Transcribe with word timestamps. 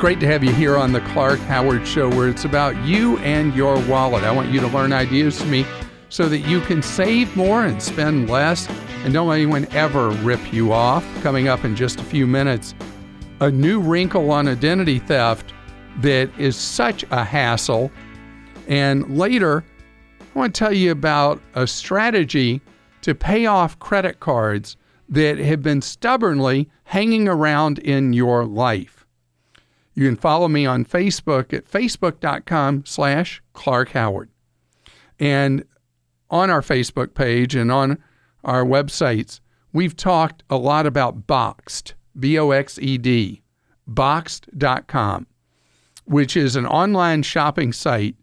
great 0.00 0.18
to 0.18 0.26
have 0.26 0.42
you 0.42 0.50
here 0.54 0.78
on 0.78 0.92
the 0.92 1.00
Clark 1.02 1.38
Howard 1.40 1.86
Show, 1.86 2.08
where 2.08 2.26
it's 2.26 2.46
about 2.46 2.74
you 2.86 3.18
and 3.18 3.54
your 3.54 3.78
wallet. 3.86 4.24
I 4.24 4.32
want 4.32 4.50
you 4.50 4.58
to 4.60 4.66
learn 4.68 4.94
ideas 4.94 5.38
from 5.38 5.50
me 5.50 5.66
so 6.08 6.26
that 6.26 6.38
you 6.38 6.62
can 6.62 6.80
save 6.80 7.36
more 7.36 7.66
and 7.66 7.82
spend 7.82 8.30
less, 8.30 8.66
and 9.04 9.12
don't 9.12 9.28
let 9.28 9.36
anyone 9.36 9.66
ever 9.72 10.08
rip 10.08 10.54
you 10.54 10.72
off. 10.72 11.04
Coming 11.20 11.48
up 11.48 11.66
in 11.66 11.76
just 11.76 12.00
a 12.00 12.02
few 12.02 12.26
minutes, 12.26 12.74
a 13.40 13.50
new 13.50 13.78
wrinkle 13.78 14.30
on 14.30 14.48
identity 14.48 15.00
theft 15.00 15.52
that 15.98 16.30
is 16.38 16.56
such 16.56 17.04
a 17.10 17.22
hassle. 17.22 17.92
And 18.68 19.18
later, 19.18 19.62
I 20.18 20.38
want 20.38 20.54
to 20.54 20.58
tell 20.58 20.72
you 20.72 20.92
about 20.92 21.42
a 21.52 21.66
strategy 21.66 22.62
to 23.02 23.14
pay 23.14 23.44
off 23.44 23.78
credit 23.80 24.18
cards 24.18 24.78
that 25.10 25.36
have 25.36 25.62
been 25.62 25.82
stubbornly 25.82 26.70
hanging 26.84 27.28
around 27.28 27.80
in 27.80 28.14
your 28.14 28.46
life. 28.46 28.99
You 30.00 30.06
can 30.06 30.16
follow 30.16 30.48
me 30.48 30.64
on 30.64 30.86
Facebook 30.86 31.52
at 31.52 31.70
facebook.com 31.70 32.86
slash 32.86 33.42
Clark 33.52 33.90
Howard. 33.90 34.30
And 35.18 35.62
on 36.30 36.48
our 36.48 36.62
Facebook 36.62 37.12
page 37.12 37.54
and 37.54 37.70
on 37.70 38.02
our 38.42 38.64
websites, 38.64 39.40
we've 39.74 39.94
talked 39.94 40.42
a 40.48 40.56
lot 40.56 40.86
about 40.86 41.26
Boxed, 41.26 41.92
B 42.18 42.38
O 42.38 42.50
X 42.50 42.78
E 42.78 42.96
D, 42.96 43.42
Boxed.com, 43.86 45.26
which 46.06 46.34
is 46.34 46.56
an 46.56 46.64
online 46.64 47.22
shopping 47.22 47.70
site 47.70 48.16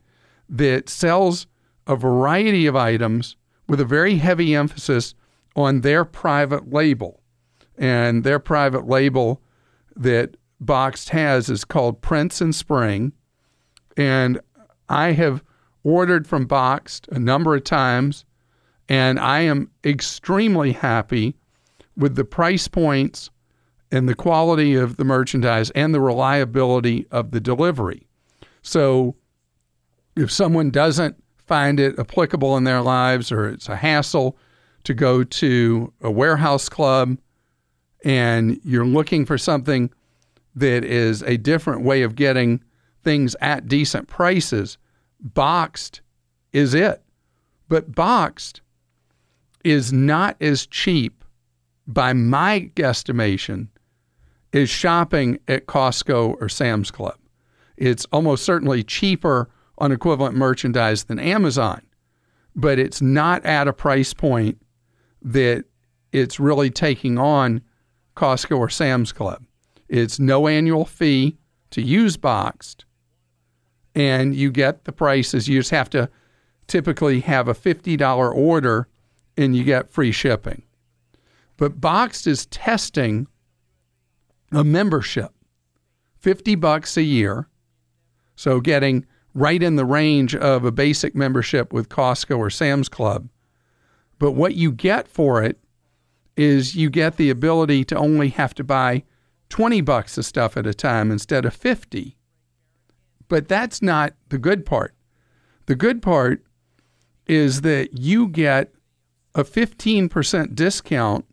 that 0.49 0.89
sells 0.89 1.45
a 1.85 1.95
variety 1.95 2.65
of 2.65 2.75
items 2.75 3.35
with 3.67 3.79
a 3.79 3.85
very 3.85 4.15
heavy 4.15 4.55
emphasis 4.55 5.13
on 5.55 5.81
their 5.81 6.03
private 6.03 6.73
label. 6.73 7.21
And 7.77 8.23
their 8.23 8.39
private 8.39 8.87
label 8.87 9.43
that 9.95 10.37
Boxed 10.59 11.09
has 11.09 11.49
is 11.49 11.65
called 11.65 12.01
Prince 12.01 12.41
and 12.41 12.53
Spring. 12.53 13.13
And 13.95 14.39
I 14.89 15.11
have 15.11 15.43
ordered 15.83 16.27
from 16.27 16.45
Boxed 16.45 17.07
a 17.11 17.19
number 17.19 17.55
of 17.55 17.63
times, 17.63 18.25
and 18.89 19.19
I 19.19 19.41
am 19.41 19.71
extremely 19.83 20.71
happy 20.71 21.35
with 21.95 22.15
the 22.15 22.25
price 22.25 22.67
points 22.67 23.29
and 23.91 24.07
the 24.07 24.15
quality 24.15 24.75
of 24.75 24.97
the 24.97 25.05
merchandise 25.05 25.69
and 25.71 25.93
the 25.93 26.01
reliability 26.01 27.07
of 27.11 27.31
the 27.31 27.39
delivery. 27.39 28.07
So 28.61 29.15
if 30.15 30.31
someone 30.31 30.71
doesn't 30.71 31.15
find 31.37 31.79
it 31.79 31.97
applicable 31.97 32.57
in 32.57 32.65
their 32.65 32.81
lives 32.81 33.31
or 33.31 33.47
it's 33.47 33.69
a 33.69 33.77
hassle 33.77 34.37
to 34.83 34.93
go 34.93 35.23
to 35.23 35.93
a 36.01 36.11
warehouse 36.11 36.67
club 36.67 37.17
and 38.03 38.59
you're 38.63 38.85
looking 38.85 39.25
for 39.25 39.37
something 39.37 39.89
that 40.57 40.83
is 40.83 41.21
a 41.23 41.37
different 41.37 41.83
way 41.83 42.01
of 42.01 42.15
getting 42.15 42.63
things 43.03 43.35
at 43.41 43.67
decent 43.67 44.07
prices, 44.07 44.77
boxed 45.19 46.01
is 46.51 46.73
it. 46.73 47.03
But 47.69 47.93
boxed 47.93 48.61
is 49.63 49.93
not 49.93 50.35
as 50.41 50.65
cheap 50.65 51.23
by 51.85 52.13
my 52.13 52.71
guesstimation 52.75 53.67
as 54.51 54.69
shopping 54.69 55.39
at 55.47 55.67
Costco 55.67 56.35
or 56.41 56.49
Sam's 56.49 56.89
Club. 56.89 57.17
It's 57.75 58.05
almost 58.11 58.43
certainly 58.43 58.83
cheaper 58.83 59.49
on 59.77 59.91
equivalent 59.91 60.35
merchandise 60.35 61.03
than 61.03 61.19
Amazon, 61.19 61.81
but 62.55 62.79
it's 62.79 63.01
not 63.01 63.45
at 63.45 63.67
a 63.67 63.73
price 63.73 64.13
point 64.13 64.59
that 65.21 65.65
it's 66.11 66.39
really 66.39 66.71
taking 66.71 67.19
on 67.19 67.61
Costco 68.15 68.57
or 68.57 68.69
Sam's 68.69 69.11
Club. 69.11 69.43
It's 69.89 70.19
no 70.19 70.47
annual 70.47 70.85
fee 70.85 71.37
to 71.71 71.81
use 71.81 72.17
Boxed, 72.17 72.85
and 73.95 74.35
you 74.35 74.51
get 74.51 74.85
the 74.85 74.91
prices. 74.91 75.47
You 75.47 75.59
just 75.59 75.71
have 75.71 75.89
to 75.91 76.09
typically 76.67 77.21
have 77.21 77.47
a 77.47 77.53
$50 77.53 78.35
order 78.35 78.87
and 79.37 79.55
you 79.55 79.63
get 79.63 79.89
free 79.89 80.11
shipping. 80.11 80.63
But 81.55 81.79
Boxed 81.79 82.27
is 82.27 82.45
testing 82.47 83.27
a 84.51 84.63
membership, 84.63 85.31
50 86.19 86.55
bucks 86.55 86.97
a 86.97 87.03
year. 87.03 87.47
So 88.35 88.59
getting 88.59 89.05
right 89.33 89.61
in 89.61 89.75
the 89.75 89.85
range 89.85 90.35
of 90.35 90.65
a 90.65 90.71
basic 90.71 91.15
membership 91.15 91.73
with 91.73 91.89
Costco 91.89 92.37
or 92.37 92.49
Sam's 92.49 92.89
Club. 92.89 93.29
But 94.19 94.31
what 94.31 94.55
you 94.55 94.71
get 94.71 95.07
for 95.07 95.43
it 95.43 95.59
is 96.35 96.75
you 96.75 96.89
get 96.89 97.17
the 97.17 97.29
ability 97.29 97.83
to 97.85 97.97
only 97.97 98.29
have 98.29 98.53
to 98.55 98.63
buy 98.63 99.03
20 99.49 99.81
bucks 99.81 100.17
of 100.17 100.25
stuff 100.25 100.57
at 100.57 100.67
a 100.67 100.73
time 100.73 101.11
instead 101.11 101.45
of 101.45 101.53
50. 101.53 102.17
But 103.27 103.47
that's 103.47 103.81
not 103.81 104.13
the 104.29 104.37
good 104.37 104.65
part. 104.65 104.93
The 105.65 105.75
good 105.75 106.01
part 106.01 106.43
is 107.25 107.61
that 107.61 107.97
you 107.99 108.27
get 108.27 108.73
a 109.35 109.43
15% 109.43 110.55
discount 110.55 111.25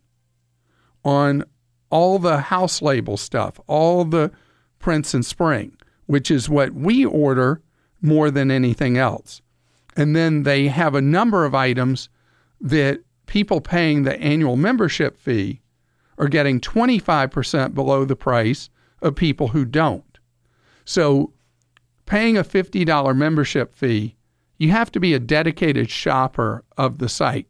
on 1.04 1.44
all 1.90 2.18
the 2.18 2.38
house 2.38 2.82
label 2.82 3.16
stuff, 3.16 3.60
all 3.66 4.04
the 4.04 4.32
Prince 4.78 5.14
and 5.14 5.24
Spring, 5.24 5.76
which 6.06 6.30
is 6.30 6.48
what 6.48 6.74
we 6.74 7.04
order 7.04 7.62
more 8.00 8.30
than 8.30 8.50
anything 8.50 8.98
else. 8.98 9.40
And 9.96 10.14
then 10.14 10.42
they 10.42 10.66
have 10.68 10.94
a 10.94 11.00
number 11.00 11.44
of 11.44 11.54
items 11.54 12.08
that 12.60 13.00
people 13.26 13.60
paying 13.60 14.02
the 14.02 14.18
annual 14.20 14.56
membership 14.56 15.16
fee 15.16 15.60
are 16.18 16.28
getting 16.28 16.60
25% 16.60 17.74
below 17.74 18.04
the 18.04 18.16
price 18.16 18.70
of 19.02 19.14
people 19.14 19.48
who 19.48 19.64
don't. 19.64 20.18
So, 20.84 21.32
paying 22.06 22.36
a 22.36 22.44
$50 22.44 23.16
membership 23.16 23.74
fee, 23.74 24.16
you 24.58 24.70
have 24.70 24.92
to 24.92 25.00
be 25.00 25.14
a 25.14 25.18
dedicated 25.18 25.90
shopper 25.90 26.64
of 26.76 26.98
the 26.98 27.08
site. 27.08 27.48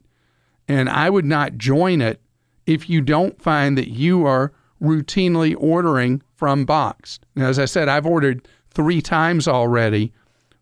And 0.66 0.88
I 0.88 1.10
would 1.10 1.24
not 1.24 1.58
join 1.58 2.00
it 2.00 2.20
if 2.66 2.88
you 2.88 3.00
don't 3.00 3.40
find 3.40 3.76
that 3.76 3.88
you 3.88 4.24
are 4.26 4.52
routinely 4.80 5.54
ordering 5.58 6.22
from 6.36 6.64
Boxed. 6.64 7.26
Now, 7.34 7.46
as 7.46 7.58
I 7.58 7.64
said, 7.66 7.88
I've 7.88 8.06
ordered 8.06 8.46
three 8.70 9.00
times 9.00 9.46
already 9.46 10.12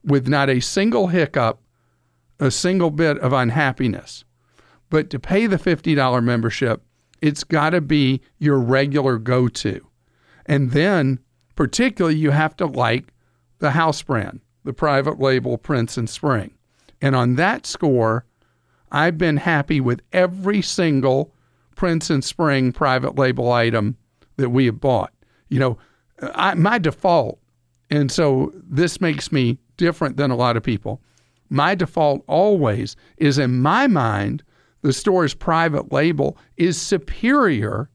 with 0.04 0.28
not 0.28 0.50
a 0.50 0.60
single 0.60 1.08
hiccup, 1.08 1.60
a 2.40 2.50
single 2.50 2.90
bit 2.90 3.18
of 3.18 3.32
unhappiness. 3.32 4.24
But 4.90 5.10
to 5.10 5.18
pay 5.18 5.46
the 5.46 5.56
$50 5.56 6.22
membership, 6.22 6.82
it's 7.22 7.44
got 7.44 7.70
to 7.70 7.80
be 7.80 8.20
your 8.38 8.58
regular 8.58 9.16
go 9.16 9.48
to. 9.48 9.86
And 10.44 10.72
then, 10.72 11.20
particularly, 11.54 12.16
you 12.16 12.32
have 12.32 12.56
to 12.56 12.66
like 12.66 13.14
the 13.60 13.70
house 13.70 14.02
brand, 14.02 14.40
the 14.64 14.72
private 14.72 15.20
label 15.20 15.56
Prince 15.56 15.96
and 15.96 16.10
Spring. 16.10 16.52
And 17.00 17.16
on 17.16 17.36
that 17.36 17.64
score, 17.64 18.26
I've 18.90 19.16
been 19.16 19.38
happy 19.38 19.80
with 19.80 20.02
every 20.12 20.60
single 20.60 21.32
Prince 21.76 22.10
and 22.10 22.22
Spring 22.22 22.72
private 22.72 23.16
label 23.16 23.50
item 23.50 23.96
that 24.36 24.50
we 24.50 24.66
have 24.66 24.80
bought. 24.80 25.12
You 25.48 25.60
know, 25.60 25.78
I, 26.34 26.54
my 26.54 26.78
default, 26.78 27.38
and 27.88 28.10
so 28.10 28.52
this 28.54 29.00
makes 29.00 29.30
me 29.32 29.58
different 29.76 30.16
than 30.16 30.30
a 30.30 30.36
lot 30.36 30.56
of 30.56 30.62
people. 30.62 31.00
My 31.50 31.74
default 31.74 32.24
always 32.26 32.96
is 33.18 33.38
in 33.38 33.60
my 33.60 33.86
mind, 33.86 34.42
the 34.82 34.92
store's 34.92 35.34
private 35.34 35.92
label 35.92 36.36
is 36.56 36.80
superior 36.80 37.88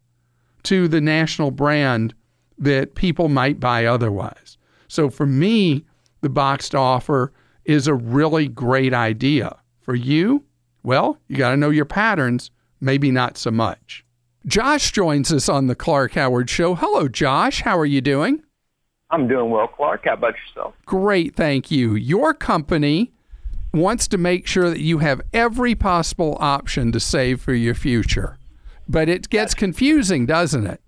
to 0.64 0.88
the 0.88 1.02
national 1.02 1.52
brand 1.52 2.14
that 2.58 2.96
people 2.96 3.30
might 3.30 3.59
buy 3.59 3.86
otherwise. 3.86 4.58
So 4.88 5.09
for 5.09 5.25
me, 5.25 5.86
the 6.22 6.30
boxed 6.30 6.74
offer 6.74 7.31
is 7.66 7.88
a 7.88 7.94
really 7.94 8.48
great 8.48 8.94
idea. 8.94 9.58
For 9.81 9.96
you, 9.96 10.44
well, 10.84 11.18
you 11.28 11.38
got 11.38 11.52
to 11.52 11.58
know 11.58 11.70
your 11.70 11.86
patterns, 11.86 12.52
maybe 12.81 13.12
not 13.12 13.38
so 13.38 13.52
much. 13.52 14.04
Josh 14.45 14.92
joins 14.92 15.31
us 15.31 15.50
on 15.50 15.68
the 15.68 15.75
Clark 15.75 16.13
Howard 16.13 16.50
Show. 16.50 16.75
Hello, 16.75 17.07
Josh. 17.07 17.62
How 17.62 17.78
are 17.78 17.86
you 17.86 18.01
doing? 18.01 18.44
I'm 19.10 19.28
doing 19.28 19.50
well, 19.50 19.68
Clark. 19.68 20.06
How 20.06 20.13
about 20.13 20.33
yourself? 20.48 20.74
Great, 20.86 21.36
thank 21.36 21.72
you. 21.72 21.95
Your 21.95 22.33
company 22.33 23.13
wants 23.74 24.08
to 24.10 24.18
make 24.18 24.48
sure 24.48 24.69
that 24.69 24.80
you 24.80 25.00
have 25.00 25.22
every 25.34 25.75
possible 25.75 26.38
option 26.40 26.92
to 26.92 27.00
save 27.00 27.42
for 27.42 27.54
your 27.54 27.75
future. 27.75 28.38
But 28.88 29.10
it 29.10 29.30
gets 29.30 29.54
confusing, 29.54 30.25
doesn't 30.25 30.66
it? 30.66 30.81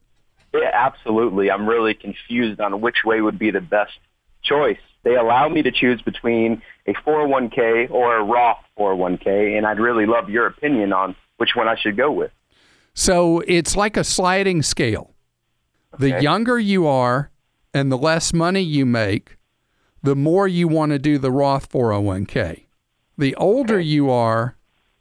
Yeah, 0.54 0.72
absolutely. 0.74 1.52
I'm 1.52 1.68
really 1.68 1.94
confused 1.94 2.60
on 2.60 2.81
which 2.81 3.04
way 3.06 3.22
would 3.22 3.38
be 3.38 3.52
the 3.52 3.62
best 3.62 4.00
choice. 4.42 4.80
They 5.04 5.16
allow 5.16 5.48
me 5.48 5.62
to 5.62 5.72
choose 5.72 6.02
between 6.02 6.62
a 6.86 6.94
401k 6.94 7.92
or 7.92 8.18
a 8.18 8.24
Roth 8.24 8.64
401k, 8.78 9.58
and 9.58 9.66
I'd 9.66 9.80
really 9.80 10.06
love 10.06 10.30
your 10.30 10.48
opinion 10.48 10.92
on 10.94 11.16
which 11.38 11.56
one 11.56 11.68
I 11.68 11.76
should 11.76 11.96
go 11.96 12.12
with. 12.12 12.31
So 12.94 13.40
it's 13.48 13.76
like 13.76 13.96
a 13.96 14.04
sliding 14.04 14.62
scale. 14.62 15.14
Okay. 15.94 16.12
The 16.12 16.22
younger 16.22 16.60
you 16.60 16.88
are, 16.88 17.31
and 17.74 17.92
the 17.92 17.98
less 17.98 18.34
money 18.34 18.62
you 18.62 18.86
make, 18.86 19.38
the 20.02 20.16
more 20.16 20.48
you 20.48 20.68
want 20.68 20.92
to 20.92 21.00
do 21.00 21.18
the 21.18 21.31
Roth 21.31 21.70
401k. 21.70 22.66
The 23.19 23.36
older 23.36 23.81
you 23.81 24.10
are, 24.10 24.56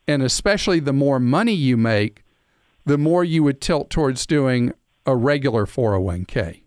and 0.09 0.25
especially 0.25 0.81
the 0.81 0.93
more 0.93 1.21
money 1.21 1.53
you 1.53 1.77
make, 1.77 2.25
the 2.85 2.99
more 2.99 3.23
you 3.23 3.45
would 3.45 3.61
tilt 3.61 3.91
towards 3.91 4.27
doing 4.27 4.73
a 5.07 5.15
regular 5.15 5.67
401k. 5.67 6.63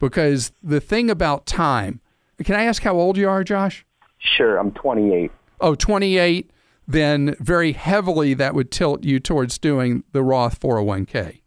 because 0.00 0.50
the 0.60 0.80
thing 0.80 1.08
about 1.08 1.46
time, 1.46 2.00
can 2.42 2.56
I 2.56 2.64
ask 2.64 2.82
how 2.82 2.96
old 2.96 3.16
you 3.16 3.28
are, 3.28 3.44
Josh? 3.44 3.86
Sure, 4.18 4.56
I'm 4.56 4.72
28. 4.72 5.30
Oh, 5.60 5.76
28, 5.76 6.50
then 6.88 7.36
very 7.38 7.72
heavily 7.72 8.34
that 8.34 8.56
would 8.56 8.72
tilt 8.72 9.04
you 9.04 9.20
towards 9.20 9.56
doing 9.56 10.02
the 10.10 10.24
Roth 10.24 10.58
401k. 10.58 11.42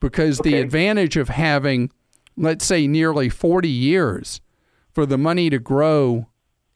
Because 0.00 0.38
the 0.40 0.56
advantage 0.56 1.16
of 1.16 1.30
having, 1.30 1.90
let's 2.36 2.66
say, 2.66 2.86
nearly 2.86 3.30
40 3.30 3.70
years 3.70 4.42
for 4.90 5.06
the 5.06 5.16
money 5.16 5.48
to 5.48 5.58
grow 5.58 6.26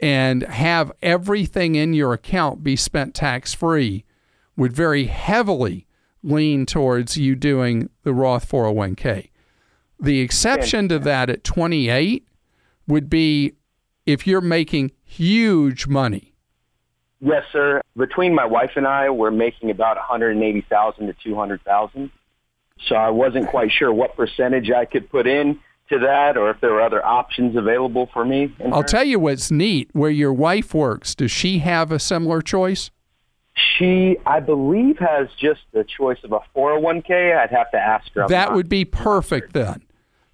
and 0.01 0.43
have 0.43 0.93
everything 1.03 1.75
in 1.75 1.95
your 1.95 2.13
account 2.13 2.63
be 2.63 2.77
spent 2.77 3.15
tax 3.15 3.55
free 3.55 4.05
would 4.57 4.73
very 4.73 5.07
heavily 5.07 5.87
lean 6.23 6.67
towards 6.67 7.17
you 7.17 7.35
doing 7.35 7.89
the 8.03 8.13
Roth 8.13 8.49
401k. 8.49 9.31
The 9.99 10.21
exception 10.21 10.89
to 10.89 10.99
that 10.99 11.31
at 11.31 11.45
28 11.45 12.27
would 12.87 13.09
be 13.09 13.53
if 14.05 14.27
you're 14.27 14.41
making 14.41 14.93
huge 15.05 15.87
money. 15.87 16.35
Yes, 17.21 17.45
sir. 17.51 17.81
Between 17.97 18.35
my 18.35 18.45
wife 18.45 18.73
and 18.77 18.87
I, 18.87 19.09
we're 19.09 19.31
making 19.31 19.71
about 19.71 19.97
180,000 19.97 21.07
to 21.07 21.15
200,000. 21.25 22.11
So 22.87 22.95
I 22.95 23.09
wasn't 23.09 23.49
quite 23.49 23.71
sure 23.73 23.93
what 23.93 24.17
percentage 24.17 24.71
I 24.71 24.85
could 24.85 25.09
put 25.09 25.27
in 25.27 25.59
to 25.89 25.99
that 26.01 26.37
or 26.37 26.51
if 26.51 26.61
there 26.61 26.73
were 26.73 26.83
other 26.83 27.05
options 27.05 27.57
available 27.57 28.09
for 28.13 28.25
me. 28.25 28.55
I'll 28.73 28.83
her. 28.83 28.89
tell 28.89 29.05
you 29.05 29.19
what's 29.19 29.51
neat 29.51 29.89
where 29.93 30.11
your 30.11 30.33
wife 30.33 30.75
works. 30.75 31.15
Does 31.15 31.31
she 31.31 31.61
have 31.61 31.93
a 31.93 31.99
similar 31.99 32.43
choice? 32.43 32.91
She, 33.79 34.17
I 34.27 34.41
believe, 34.41 34.99
has 34.99 35.29
just 35.41 35.61
the 35.73 35.85
choice 35.85 36.19
of 36.25 36.33
a 36.33 36.41
401k. 36.55 37.37
I'd 37.39 37.51
have 37.51 37.71
to 37.71 37.79
ask 37.79 38.11
her. 38.15 38.27
That 38.29 38.53
would 38.55 38.69
be 38.69 38.85
perfect 38.85 39.53
then. 39.55 39.83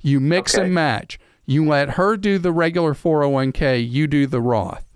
You 0.00 0.18
mix 0.18 0.54
Okay. 0.54 0.64
and 0.64 0.74
match. 0.74 1.18
You 1.46 1.64
let 1.66 1.90
her 1.90 2.16
do 2.16 2.38
the 2.38 2.50
regular 2.52 2.94
401k, 2.94 3.88
you 3.88 4.06
do 4.06 4.26
the 4.26 4.40
Roth. 4.40 4.86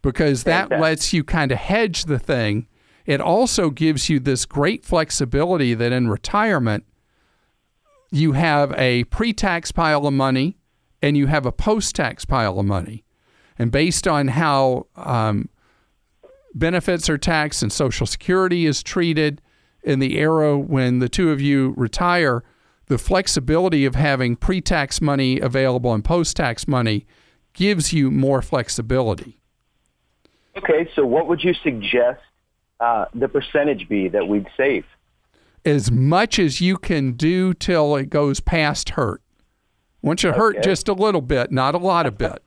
Because 0.00 0.42
that 0.44 0.68
Fantastic. 0.70 0.80
lets 0.80 1.12
you 1.12 1.22
kind 1.22 1.52
of 1.52 1.58
hedge 1.58 2.04
the 2.04 2.18
thing. 2.18 2.66
It 3.06 3.20
also 3.20 3.70
gives 3.70 4.08
you 4.08 4.18
this 4.18 4.44
great 4.44 4.84
flexibility 4.84 5.74
that 5.74 5.92
in 5.92 6.08
retirement, 6.08 6.84
you 8.12 8.32
have 8.32 8.72
a 8.76 9.04
pre 9.04 9.32
tax 9.32 9.72
pile 9.72 10.06
of 10.06 10.12
money 10.12 10.56
and 11.00 11.16
you 11.16 11.26
have 11.26 11.46
a 11.46 11.50
post 11.50 11.96
tax 11.96 12.24
pile 12.24 12.60
of 12.60 12.66
money. 12.66 13.04
And 13.58 13.72
based 13.72 14.06
on 14.06 14.28
how 14.28 14.86
um, 14.96 15.48
benefits 16.54 17.08
are 17.08 17.18
taxed 17.18 17.62
and 17.62 17.72
Social 17.72 18.06
Security 18.06 18.66
is 18.66 18.82
treated 18.82 19.40
in 19.82 19.98
the 19.98 20.18
era 20.18 20.56
when 20.58 20.98
the 20.98 21.08
two 21.08 21.30
of 21.30 21.40
you 21.40 21.74
retire, 21.76 22.44
the 22.86 22.98
flexibility 22.98 23.86
of 23.86 23.94
having 23.94 24.36
pre 24.36 24.60
tax 24.60 25.00
money 25.00 25.40
available 25.40 25.94
and 25.94 26.04
post 26.04 26.36
tax 26.36 26.68
money 26.68 27.06
gives 27.54 27.94
you 27.94 28.10
more 28.10 28.42
flexibility. 28.42 29.40
Okay, 30.56 30.88
so 30.94 31.06
what 31.06 31.28
would 31.28 31.42
you 31.42 31.54
suggest 31.54 32.20
uh, 32.78 33.06
the 33.14 33.28
percentage 33.28 33.88
be 33.88 34.08
that 34.08 34.28
we'd 34.28 34.48
save? 34.54 34.84
As 35.64 35.90
much 35.90 36.38
as 36.38 36.60
you 36.60 36.76
can 36.76 37.12
do 37.12 37.54
till 37.54 37.96
it 37.96 38.10
goes 38.10 38.40
past 38.40 38.90
hurt. 38.90 39.22
Once 40.02 40.24
you 40.24 40.32
hurt 40.32 40.62
just 40.64 40.88
a 40.88 40.92
little 40.92 41.20
bit, 41.20 41.52
not 41.52 41.74
a 41.74 41.78
lot 41.78 42.06
of 42.06 42.18
bit. 42.18 42.42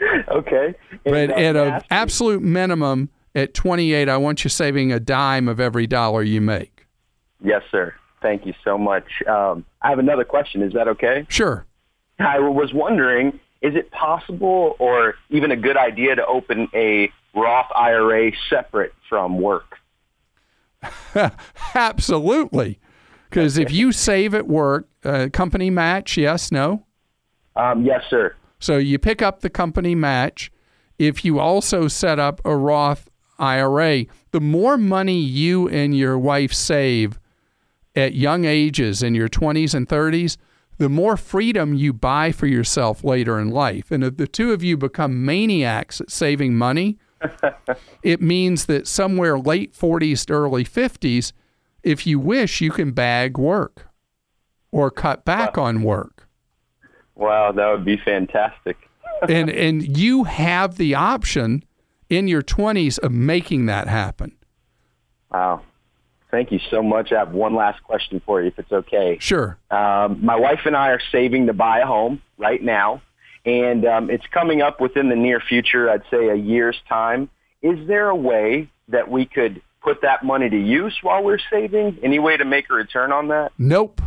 Okay. 0.28 0.74
But 1.04 1.14
And, 1.14 1.32
at 1.32 1.56
an 1.56 1.82
absolute 1.90 2.42
minimum, 2.42 3.08
at 3.34 3.54
28, 3.54 4.08
I 4.08 4.16
want 4.16 4.44
you 4.44 4.50
saving 4.50 4.92
a 4.92 5.00
dime 5.00 5.48
of 5.48 5.58
every 5.58 5.86
dollar 5.86 6.22
you 6.22 6.40
make. 6.40 6.86
Yes, 7.42 7.62
sir. 7.70 7.94
Thank 8.20 8.46
you 8.46 8.54
so 8.64 8.76
much. 8.76 9.06
Um, 9.26 9.64
I 9.80 9.90
have 9.90 9.98
another 9.98 10.24
question. 10.24 10.62
Is 10.62 10.72
that 10.74 10.88
okay? 10.88 11.26
Sure. 11.28 11.64
I 12.18 12.38
was 12.40 12.72
wondering, 12.74 13.40
is 13.62 13.74
it 13.74 13.90
possible 13.90 14.76
or 14.78 15.14
even 15.30 15.50
a 15.50 15.56
good 15.56 15.76
idea 15.76 16.16
to 16.16 16.26
open 16.26 16.68
a 16.74 17.10
Roth 17.34 17.70
IRA 17.74 18.32
separate 18.50 18.92
from 19.08 19.40
work? 19.40 19.67
Absolutely. 21.74 22.78
Because 23.28 23.58
if 23.58 23.70
you 23.70 23.92
save 23.92 24.34
at 24.34 24.46
work, 24.46 24.88
uh, 25.04 25.28
company 25.32 25.70
match, 25.70 26.16
yes, 26.16 26.50
no? 26.50 26.86
Um, 27.56 27.84
yes, 27.84 28.04
sir. 28.08 28.34
So 28.58 28.78
you 28.78 28.98
pick 28.98 29.20
up 29.20 29.40
the 29.40 29.50
company 29.50 29.94
match. 29.94 30.50
If 30.98 31.24
you 31.24 31.38
also 31.38 31.88
set 31.88 32.18
up 32.18 32.40
a 32.44 32.56
Roth 32.56 33.08
IRA, 33.38 34.06
the 34.32 34.40
more 34.40 34.76
money 34.76 35.20
you 35.20 35.68
and 35.68 35.96
your 35.96 36.18
wife 36.18 36.52
save 36.52 37.20
at 37.94 38.14
young 38.14 38.44
ages 38.44 39.02
in 39.02 39.14
your 39.14 39.28
20s 39.28 39.74
and 39.74 39.88
30s, 39.88 40.36
the 40.78 40.88
more 40.88 41.16
freedom 41.16 41.74
you 41.74 41.92
buy 41.92 42.32
for 42.32 42.46
yourself 42.46 43.04
later 43.04 43.38
in 43.38 43.50
life. 43.50 43.90
And 43.90 44.02
if 44.02 44.16
the 44.16 44.28
two 44.28 44.52
of 44.52 44.62
you 44.62 44.76
become 44.76 45.24
maniacs 45.24 46.00
at 46.00 46.10
saving 46.10 46.54
money, 46.54 46.98
it 48.02 48.20
means 48.20 48.66
that 48.66 48.86
somewhere 48.86 49.38
late 49.38 49.72
40s 49.74 50.26
to 50.26 50.32
early 50.34 50.64
50s, 50.64 51.32
if 51.82 52.06
you 52.06 52.18
wish, 52.18 52.60
you 52.60 52.70
can 52.70 52.92
bag 52.92 53.38
work 53.38 53.86
or 54.70 54.90
cut 54.90 55.24
back 55.24 55.56
on 55.58 55.82
work 55.82 56.28
Wow, 57.14 57.50
that 57.52 57.66
would 57.70 57.84
be 57.84 57.96
fantastic. 57.96 58.76
and 59.28 59.50
and 59.50 59.96
you 59.98 60.22
have 60.24 60.76
the 60.76 60.94
option 60.94 61.64
in 62.08 62.28
your 62.28 62.42
20s 62.42 62.98
of 63.00 63.10
making 63.10 63.66
that 63.66 63.88
happen. 63.88 64.36
Wow. 65.32 65.62
Thank 66.30 66.52
you 66.52 66.60
so 66.70 66.82
much. 66.82 67.10
I 67.10 67.18
have 67.18 67.32
one 67.32 67.54
last 67.56 67.82
question 67.82 68.20
for 68.24 68.40
you, 68.40 68.48
if 68.48 68.58
it's 68.58 68.70
okay. 68.70 69.16
Sure. 69.18 69.58
Um, 69.70 70.24
my 70.24 70.36
wife 70.36 70.60
and 70.64 70.76
I 70.76 70.90
are 70.90 71.00
saving 71.10 71.46
to 71.46 71.52
buy 71.54 71.80
a 71.80 71.86
home 71.86 72.22
right 72.36 72.62
now, 72.62 73.02
and 73.44 73.86
um, 73.86 74.10
it's 74.10 74.26
coming 74.26 74.62
up 74.62 74.80
within 74.80 75.08
the 75.08 75.16
near 75.16 75.40
future, 75.40 75.90
I'd 75.90 76.02
say 76.10 76.28
a 76.28 76.34
year's 76.34 76.76
time. 76.88 77.30
Is 77.62 77.86
there 77.86 78.08
a 78.08 78.16
way 78.16 78.70
that 78.88 79.10
we 79.10 79.26
could 79.26 79.62
put 79.82 80.02
that 80.02 80.24
money 80.24 80.48
to 80.48 80.56
use 80.56 80.96
while 81.02 81.22
we're 81.22 81.40
saving? 81.50 81.98
Any 82.02 82.18
way 82.18 82.36
to 82.36 82.44
make 82.44 82.70
a 82.70 82.74
return 82.74 83.12
on 83.12 83.28
that? 83.28 83.52
Nope. 83.58 84.00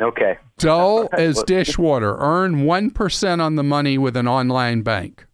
Okay. 0.00 0.38
Dull 0.58 1.08
as 1.12 1.42
dishwater. 1.44 2.16
Earn 2.18 2.64
1% 2.64 3.40
on 3.40 3.56
the 3.56 3.62
money 3.62 3.98
with 3.98 4.16
an 4.16 4.28
online 4.28 4.82
bank. 4.82 5.26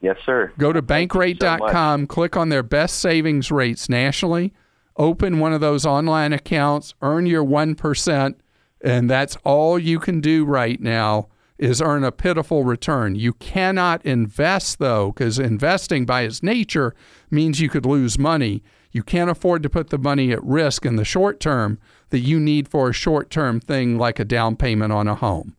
Yes, 0.00 0.16
sir. 0.26 0.52
Go 0.58 0.72
to 0.72 0.78
you 0.78 0.82
so 0.82 0.86
bankrate.com, 0.94 2.06
click 2.08 2.36
on 2.36 2.48
their 2.48 2.64
best 2.64 2.98
savings 2.98 3.52
rates 3.52 3.88
nationally, 3.88 4.52
open 4.96 5.38
one 5.38 5.52
of 5.52 5.60
those 5.60 5.86
online 5.86 6.32
accounts, 6.32 6.94
earn 7.02 7.26
your 7.26 7.44
1%, 7.44 8.34
and 8.84 9.08
that's 9.08 9.36
all 9.44 9.78
you 9.78 10.00
can 10.00 10.20
do 10.20 10.44
right 10.44 10.80
now 10.80 11.28
is 11.62 11.80
earn 11.80 12.04
a 12.04 12.12
pitiful 12.12 12.64
return. 12.64 13.14
You 13.14 13.32
cannot 13.34 14.04
invest 14.04 14.78
though 14.78 15.12
cuz 15.12 15.38
investing 15.38 16.04
by 16.04 16.22
its 16.22 16.42
nature 16.42 16.94
means 17.30 17.60
you 17.60 17.68
could 17.68 17.86
lose 17.86 18.18
money. 18.18 18.62
You 18.90 19.02
can't 19.02 19.30
afford 19.30 19.62
to 19.62 19.70
put 19.70 19.90
the 19.90 19.98
money 19.98 20.32
at 20.32 20.44
risk 20.44 20.84
in 20.84 20.96
the 20.96 21.04
short 21.04 21.40
term 21.40 21.78
that 22.10 22.18
you 22.18 22.38
need 22.38 22.68
for 22.68 22.90
a 22.90 22.92
short-term 22.92 23.58
thing 23.58 23.96
like 23.96 24.18
a 24.18 24.24
down 24.24 24.56
payment 24.56 24.92
on 24.92 25.08
a 25.08 25.14
home. 25.14 25.56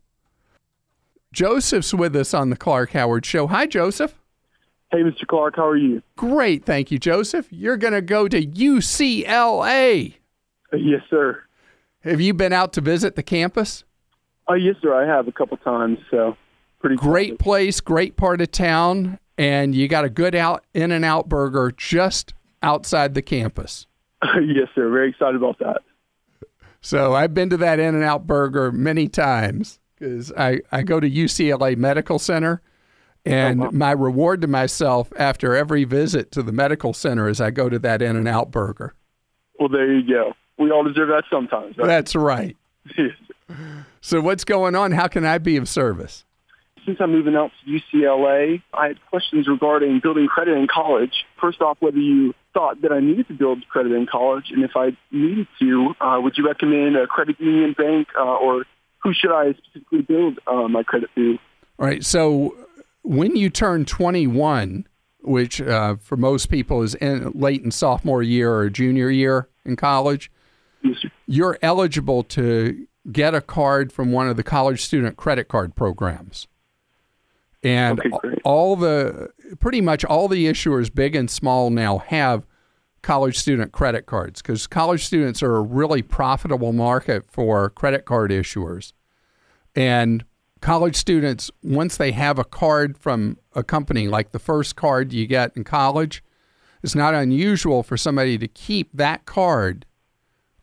Joseph's 1.32 1.92
with 1.92 2.14
us 2.14 2.32
on 2.32 2.50
the 2.50 2.56
Clark 2.56 2.90
Howard 2.90 3.26
show. 3.26 3.48
Hi 3.48 3.66
Joseph. 3.66 4.14
Hey, 4.92 5.00
Mr. 5.02 5.26
Clark, 5.26 5.56
how 5.56 5.66
are 5.66 5.76
you? 5.76 6.02
Great. 6.14 6.64
Thank 6.64 6.92
you, 6.92 7.00
Joseph. 7.00 7.48
You're 7.50 7.76
going 7.76 7.94
to 7.94 8.02
go 8.02 8.28
to 8.28 8.40
UCLA. 8.40 10.14
Yes, 10.72 11.02
sir. 11.10 11.42
Have 12.04 12.20
you 12.20 12.32
been 12.32 12.52
out 12.52 12.72
to 12.74 12.80
visit 12.80 13.16
the 13.16 13.22
campus? 13.24 13.82
Uh, 14.48 14.54
yes, 14.54 14.76
sir. 14.82 14.94
I 14.94 15.06
have 15.06 15.28
a 15.28 15.32
couple 15.32 15.56
times, 15.58 15.98
so 16.10 16.36
pretty 16.80 16.96
Great 16.96 17.38
place, 17.38 17.80
great 17.80 18.16
part 18.16 18.40
of 18.40 18.50
town, 18.50 19.18
and 19.38 19.74
you 19.74 19.88
got 19.88 20.04
a 20.04 20.10
good 20.10 20.34
out 20.34 20.64
in 20.74 20.92
and 20.92 21.04
out 21.04 21.28
burger 21.28 21.72
just 21.76 22.34
outside 22.62 23.14
the 23.14 23.22
campus. 23.22 23.86
yes, 24.22 24.68
sir. 24.74 24.90
Very 24.90 25.10
excited 25.10 25.36
about 25.36 25.58
that. 25.58 25.82
So 26.80 27.14
I've 27.14 27.32
been 27.32 27.48
to 27.50 27.56
that 27.58 27.78
In 27.78 27.94
and 27.94 28.04
Out 28.04 28.26
Burger 28.26 28.70
many 28.70 29.08
times 29.08 29.78
because 29.98 30.30
I, 30.32 30.60
I 30.70 30.82
go 30.82 31.00
to 31.00 31.08
UCLA 31.08 31.76
Medical 31.76 32.18
Center. 32.18 32.60
And 33.26 33.60
wow. 33.60 33.70
my 33.72 33.92
reward 33.92 34.42
to 34.42 34.46
myself 34.46 35.10
after 35.18 35.56
every 35.56 35.84
visit 35.84 36.30
to 36.32 36.42
the 36.42 36.52
medical 36.52 36.92
center 36.92 37.26
is 37.26 37.40
I 37.40 37.50
go 37.50 37.70
to 37.70 37.78
that 37.78 38.02
In 38.02 38.16
and 38.16 38.28
Out 38.28 38.50
Burger. 38.50 38.92
Well, 39.58 39.70
there 39.70 39.90
you 39.90 40.06
go. 40.06 40.34
We 40.58 40.70
all 40.70 40.84
deserve 40.84 41.08
that 41.08 41.24
sometimes, 41.30 41.78
right? 41.78 41.86
That's 41.86 42.14
right. 42.14 42.54
So 44.00 44.20
what's 44.20 44.44
going 44.44 44.74
on? 44.74 44.92
How 44.92 45.08
can 45.08 45.24
I 45.24 45.38
be 45.38 45.56
of 45.56 45.68
service? 45.68 46.24
Since 46.84 46.98
I'm 47.00 47.12
moving 47.12 47.34
out 47.34 47.50
to 47.64 47.70
UCLA, 47.70 48.62
I 48.74 48.88
had 48.88 48.98
questions 49.08 49.48
regarding 49.48 50.00
building 50.02 50.26
credit 50.26 50.58
in 50.58 50.66
college. 50.66 51.24
First 51.40 51.62
off, 51.62 51.78
whether 51.80 51.98
you 51.98 52.34
thought 52.52 52.82
that 52.82 52.92
I 52.92 53.00
needed 53.00 53.28
to 53.28 53.34
build 53.34 53.66
credit 53.68 53.92
in 53.92 54.06
college, 54.06 54.50
and 54.50 54.62
if 54.62 54.72
I 54.76 54.96
needed 55.10 55.46
to, 55.60 55.94
uh, 56.00 56.20
would 56.22 56.36
you 56.36 56.46
recommend 56.46 56.96
a 56.96 57.06
credit 57.06 57.40
union 57.40 57.74
bank, 57.76 58.08
uh, 58.18 58.22
or 58.22 58.64
who 58.98 59.14
should 59.14 59.32
I 59.32 59.54
specifically 59.54 60.02
build 60.02 60.38
uh, 60.46 60.68
my 60.68 60.82
credit 60.82 61.08
through? 61.14 61.38
All 61.78 61.86
right. 61.86 62.04
So 62.04 62.54
when 63.02 63.36
you 63.36 63.48
turn 63.48 63.86
21, 63.86 64.86
which 65.22 65.62
uh, 65.62 65.96
for 65.96 66.16
most 66.16 66.50
people 66.50 66.82
is 66.82 66.94
in, 66.96 67.32
late 67.34 67.62
in 67.62 67.70
sophomore 67.70 68.22
year 68.22 68.54
or 68.54 68.68
junior 68.68 69.08
year 69.08 69.48
in 69.64 69.76
college, 69.76 70.30
Yes, 70.82 70.96
you're 71.26 71.58
eligible 71.62 72.22
to 72.24 72.86
get 73.10 73.34
a 73.34 73.40
card 73.40 73.92
from 73.92 74.12
one 74.12 74.28
of 74.28 74.36
the 74.36 74.42
college 74.42 74.82
student 74.82 75.16
credit 75.16 75.48
card 75.48 75.74
programs. 75.74 76.46
And 77.62 78.00
Okay, 78.00 78.36
all 78.44 78.76
the 78.76 79.30
pretty 79.58 79.80
much 79.80 80.04
all 80.04 80.28
the 80.28 80.46
issuers, 80.46 80.94
big 80.94 81.14
and 81.14 81.30
small, 81.30 81.70
now 81.70 81.98
have 81.98 82.46
college 83.02 83.38
student 83.38 83.72
credit 83.72 84.06
cards 84.06 84.42
because 84.42 84.66
college 84.66 85.04
students 85.04 85.42
are 85.42 85.56
a 85.56 85.62
really 85.62 86.02
profitable 86.02 86.72
market 86.72 87.24
for 87.30 87.70
credit 87.70 88.04
card 88.04 88.30
issuers. 88.30 88.92
And 89.76 90.24
college 90.60 90.96
students, 90.96 91.50
once 91.62 91.96
they 91.96 92.12
have 92.12 92.38
a 92.38 92.44
card 92.44 92.96
from 92.96 93.38
a 93.54 93.62
company, 93.62 94.08
like 94.08 94.32
the 94.32 94.38
first 94.38 94.76
card 94.76 95.12
you 95.12 95.26
get 95.26 95.54
in 95.56 95.64
college, 95.64 96.24
it's 96.82 96.94
not 96.94 97.14
unusual 97.14 97.82
for 97.82 97.96
somebody 97.96 98.38
to 98.38 98.48
keep 98.48 98.90
that 98.94 99.26
card 99.26 99.86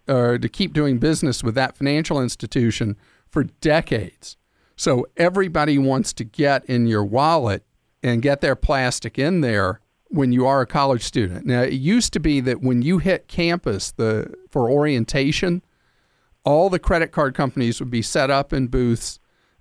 or 0.08 0.38
to 0.38 0.50
keep 0.50 0.74
doing 0.74 0.98
business 0.98 1.44
with 1.44 1.56
that 1.56 1.78
financial 1.78 2.22
institution 2.22 2.98
for 3.28 3.44
decades. 3.44 4.38
So 4.76 5.06
everybody 5.18 5.78
wants 5.78 6.12
to 6.14 6.24
get 6.24 6.66
in 6.66 6.88
your 6.88 7.04
wallet 7.04 7.64
and 8.04 8.22
get 8.22 8.42
their 8.42 8.56
plastic 8.56 9.20
in 9.20 9.42
there 9.42 9.80
when 10.08 10.32
you 10.32 10.46
are 10.46 10.62
a 10.62 10.68
college 10.68 11.04
student. 11.04 11.46
Now, 11.46 11.62
it 11.62 11.74
used 11.74 12.14
to 12.14 12.20
be 12.20 12.42
that 12.42 12.62
when 12.62 12.82
you 12.82 12.98
hit 12.98 13.28
campus 13.28 13.92
the 13.92 14.34
for 14.50 14.70
orientation, 14.70 15.62
all 16.44 16.70
the 16.70 16.80
credit 16.80 17.12
card 17.12 17.36
companies 17.36 17.80
would 17.80 17.92
be 17.92 18.02
set 18.02 18.30
up 18.30 18.52
in 18.52 18.68
booths 18.68 19.20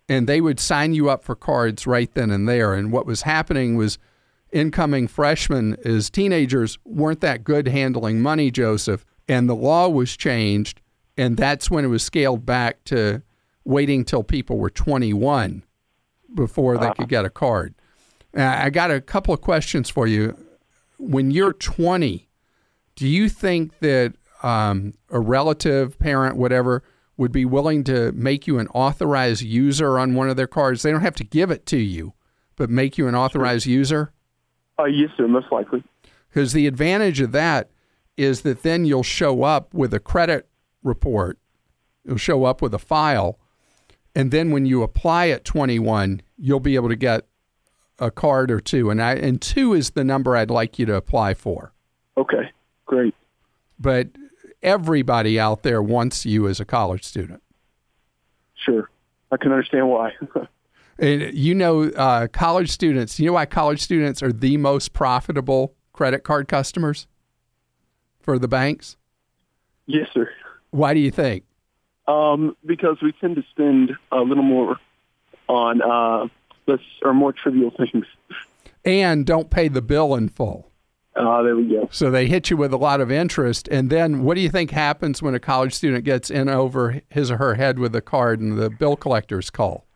and 0.08 0.26
they 0.26 0.40
would 0.40 0.58
sign 0.58 0.92
you 0.92 1.08
up 1.08 1.22
for 1.22 1.36
cards 1.36 1.86
right 1.86 2.12
then 2.14 2.30
and 2.30 2.48
there. 2.48 2.74
And 2.74 2.90
what 2.90 3.06
was 3.06 3.22
happening 3.22 3.76
was 3.76 3.98
incoming 4.52 5.06
freshmen 5.06 5.76
as 5.84 6.10
teenagers 6.10 6.78
weren't 6.84 7.20
that 7.20 7.44
good 7.44 7.68
handling 7.68 8.20
money, 8.20 8.50
Joseph, 8.50 9.04
and 9.30 9.48
the 9.48 9.54
law 9.54 9.88
was 9.88 10.16
changed 10.16 10.80
and 11.16 11.36
that's 11.36 11.70
when 11.70 11.84
it 11.84 11.88
was 11.88 12.02
scaled 12.02 12.44
back 12.44 12.82
to 12.84 13.22
waiting 13.64 14.04
till 14.04 14.24
people 14.24 14.58
were 14.58 14.70
21 14.70 15.62
before 16.34 16.76
they 16.76 16.90
could 16.92 17.08
get 17.08 17.24
a 17.24 17.30
card. 17.30 17.74
Uh, 18.36 18.42
I 18.42 18.70
got 18.70 18.90
a 18.90 19.00
couple 19.00 19.32
of 19.32 19.40
questions 19.40 19.88
for 19.88 20.06
you. 20.06 20.36
When 20.98 21.30
you're 21.30 21.52
20, 21.52 22.28
do 22.96 23.06
you 23.06 23.28
think 23.28 23.78
that 23.78 24.14
um, 24.42 24.94
a 25.10 25.20
relative, 25.20 25.98
parent, 25.98 26.36
whatever, 26.36 26.82
would 27.16 27.32
be 27.32 27.44
willing 27.44 27.84
to 27.84 28.10
make 28.12 28.46
you 28.46 28.58
an 28.58 28.66
authorized 28.68 29.42
user 29.42 29.98
on 29.98 30.14
one 30.14 30.28
of 30.28 30.36
their 30.36 30.48
cards? 30.48 30.82
They 30.82 30.90
don't 30.90 31.02
have 31.02 31.16
to 31.16 31.24
give 31.24 31.50
it 31.52 31.66
to 31.66 31.76
you, 31.76 32.14
but 32.56 32.68
make 32.68 32.98
you 32.98 33.06
an 33.06 33.14
authorized 33.14 33.66
user? 33.66 34.12
Uh, 34.78 34.86
yes, 34.86 35.10
sir, 35.16 35.28
most 35.28 35.52
likely. 35.52 35.84
Because 36.28 36.52
the 36.52 36.66
advantage 36.66 37.20
of 37.20 37.32
that 37.32 37.70
is 38.20 38.42
that 38.42 38.62
then 38.62 38.84
you'll 38.84 39.02
show 39.02 39.44
up 39.44 39.72
with 39.72 39.94
a 39.94 39.98
credit 39.98 40.46
report, 40.82 41.38
you'll 42.04 42.18
show 42.18 42.44
up 42.44 42.60
with 42.60 42.74
a 42.74 42.78
file, 42.78 43.38
and 44.14 44.30
then 44.30 44.50
when 44.50 44.66
you 44.66 44.82
apply 44.82 45.28
at 45.28 45.42
21, 45.44 46.20
you'll 46.36 46.60
be 46.60 46.74
able 46.74 46.90
to 46.90 46.96
get 46.96 47.26
a 47.98 48.10
card 48.10 48.50
or 48.50 48.60
two. 48.60 48.90
And 48.90 49.02
I 49.02 49.14
and 49.14 49.40
two 49.40 49.72
is 49.72 49.90
the 49.90 50.04
number 50.04 50.36
I'd 50.36 50.50
like 50.50 50.78
you 50.78 50.84
to 50.86 50.94
apply 50.94 51.32
for. 51.32 51.72
Okay, 52.18 52.50
great. 52.84 53.14
But 53.78 54.08
everybody 54.62 55.40
out 55.40 55.62
there 55.62 55.82
wants 55.82 56.26
you 56.26 56.46
as 56.46 56.60
a 56.60 56.66
college 56.66 57.04
student. 57.04 57.42
Sure. 58.54 58.90
I 59.30 59.38
can 59.38 59.50
understand 59.52 59.88
why. 59.88 60.12
And 61.02 61.32
you 61.32 61.54
know, 61.54 61.84
uh, 61.84 62.26
college 62.26 62.68
students, 62.68 63.18
you 63.18 63.24
know 63.24 63.32
why 63.32 63.46
college 63.46 63.80
students 63.80 64.22
are 64.22 64.34
the 64.34 64.58
most 64.58 64.92
profitable 64.92 65.74
credit 65.94 66.24
card 66.24 66.46
customers 66.46 67.06
for 68.30 68.38
the 68.38 68.46
banks? 68.46 68.96
yes, 69.86 70.08
sir. 70.14 70.30
Why 70.70 70.94
do 70.94 71.00
you 71.00 71.10
think? 71.10 71.42
Um, 72.06 72.56
because 72.64 72.98
we 73.02 73.10
tend 73.10 73.34
to 73.34 73.42
spend 73.50 73.96
a 74.12 74.20
little 74.20 74.44
more 74.44 74.76
on 75.48 75.82
uh, 75.82 76.28
less 76.68 76.78
or 77.02 77.12
more 77.12 77.32
trivial 77.32 77.72
things. 77.72 78.06
And 78.84 79.26
don't 79.26 79.50
pay 79.50 79.66
the 79.66 79.82
bill 79.82 80.14
in 80.14 80.28
full. 80.28 80.70
Uh, 81.16 81.42
there 81.42 81.56
we 81.56 81.64
go. 81.68 81.88
So 81.90 82.08
they 82.12 82.28
hit 82.28 82.50
you 82.50 82.56
with 82.56 82.72
a 82.72 82.76
lot 82.76 83.00
of 83.00 83.10
interest. 83.10 83.66
And 83.66 83.90
then 83.90 84.22
what 84.22 84.36
do 84.36 84.42
you 84.42 84.48
think 84.48 84.70
happens 84.70 85.20
when 85.20 85.34
a 85.34 85.40
college 85.40 85.74
student 85.74 86.04
gets 86.04 86.30
in 86.30 86.48
over 86.48 87.02
his 87.08 87.32
or 87.32 87.36
her 87.38 87.54
head 87.54 87.80
with 87.80 87.96
a 87.96 88.00
card 88.00 88.38
and 88.38 88.56
the 88.56 88.70
bill 88.70 88.94
collectors 88.94 89.50
call? 89.50 89.86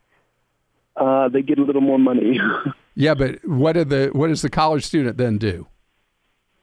Uh, 0.96 1.28
they 1.28 1.40
get 1.40 1.60
a 1.60 1.62
little 1.62 1.82
more 1.82 2.00
money. 2.00 2.40
Yeah, 2.96 3.14
but 3.14 3.44
what 3.44 3.72
did 3.72 3.90
the 3.90 4.10
what 4.12 4.28
does 4.28 4.42
the 4.42 4.50
college 4.50 4.84
student 4.84 5.18
then 5.18 5.36
do? 5.38 5.66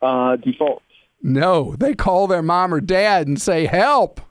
uh, 0.01 0.36
default. 0.38 0.82
No, 1.22 1.75
they 1.78 1.94
call 1.94 2.28
their 2.28 2.42
mom 2.42 2.74
or 2.74 2.82
dad 2.82 3.28
and 3.28 3.40
say 3.40 3.66
help. 3.66 4.22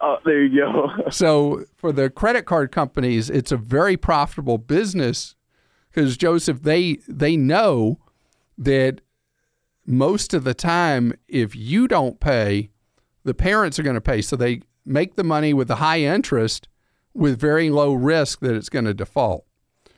Uh, 0.00 0.16
there 0.24 0.44
you 0.44 0.60
go. 0.60 0.88
So 1.10 1.64
for 1.76 1.92
the 1.92 2.08
credit 2.08 2.46
card 2.46 2.72
companies, 2.72 3.28
it's 3.28 3.52
a 3.52 3.56
very 3.56 3.96
profitable 3.96 4.58
business 4.58 5.34
because 5.90 6.16
Joseph, 6.16 6.62
they 6.62 6.98
they 7.06 7.36
know 7.36 7.98
that 8.56 9.00
most 9.86 10.32
of 10.32 10.44
the 10.44 10.54
time, 10.54 11.12
if 11.28 11.54
you 11.54 11.88
don't 11.88 12.20
pay, 12.20 12.70
the 13.24 13.34
parents 13.34 13.78
are 13.78 13.82
going 13.82 13.94
to 13.94 14.00
pay. 14.00 14.22
So 14.22 14.36
they 14.36 14.60
make 14.86 15.16
the 15.16 15.24
money 15.24 15.52
with 15.52 15.68
the 15.68 15.76
high 15.76 16.00
interest 16.00 16.68
with 17.12 17.40
very 17.40 17.70
low 17.70 17.92
risk 17.92 18.40
that 18.40 18.54
it's 18.54 18.68
going 18.68 18.84
to 18.84 18.94
default. 18.94 19.44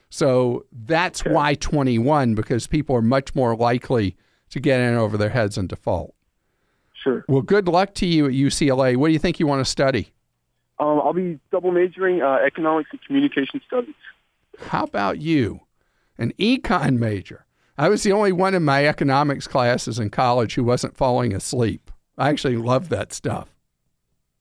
So 0.08 0.66
that's 0.72 1.24
why 1.24 1.54
21 1.54 2.34
because 2.34 2.66
people 2.66 2.96
are 2.96 3.02
much 3.02 3.34
more 3.34 3.56
likely 3.56 4.16
to 4.52 4.60
get 4.60 4.80
in 4.80 4.94
over 4.94 5.16
their 5.16 5.30
heads 5.30 5.58
and 5.58 5.68
default. 5.68 6.14
sure. 7.02 7.24
Well, 7.26 7.42
good 7.42 7.68
luck 7.68 7.94
to 7.94 8.06
you 8.06 8.26
at 8.26 8.32
UCLA. 8.32 8.96
What 8.96 9.08
do 9.08 9.12
you 9.12 9.18
think 9.18 9.40
you 9.40 9.46
want 9.46 9.64
to 9.64 9.70
study? 9.70 10.12
Um, 10.78 11.00
I'll 11.02 11.12
be 11.12 11.38
double 11.50 11.72
majoring 11.72 12.22
uh, 12.22 12.38
economics 12.44 12.90
and 12.92 13.02
communication 13.02 13.60
studies. 13.66 13.94
How 14.60 14.84
about 14.84 15.20
you? 15.20 15.60
An 16.18 16.32
econ 16.38 16.98
major. 16.98 17.46
I 17.78 17.88
was 17.88 18.02
the 18.02 18.12
only 18.12 18.32
one 18.32 18.54
in 18.54 18.62
my 18.62 18.86
economics 18.86 19.46
classes 19.46 19.98
in 19.98 20.10
college 20.10 20.54
who 20.54 20.64
wasn't 20.64 20.96
falling 20.96 21.34
asleep. 21.34 21.90
I 22.18 22.28
actually 22.28 22.56
love 22.56 22.90
that 22.90 23.12
stuff. 23.12 23.48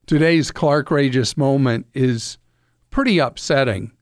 Today's 0.05 0.51
Clark 0.51 0.91
Rageous 0.91 1.37
moment 1.37 1.87
is 1.93 2.37
pretty 2.89 3.17
upsetting. 3.19 3.93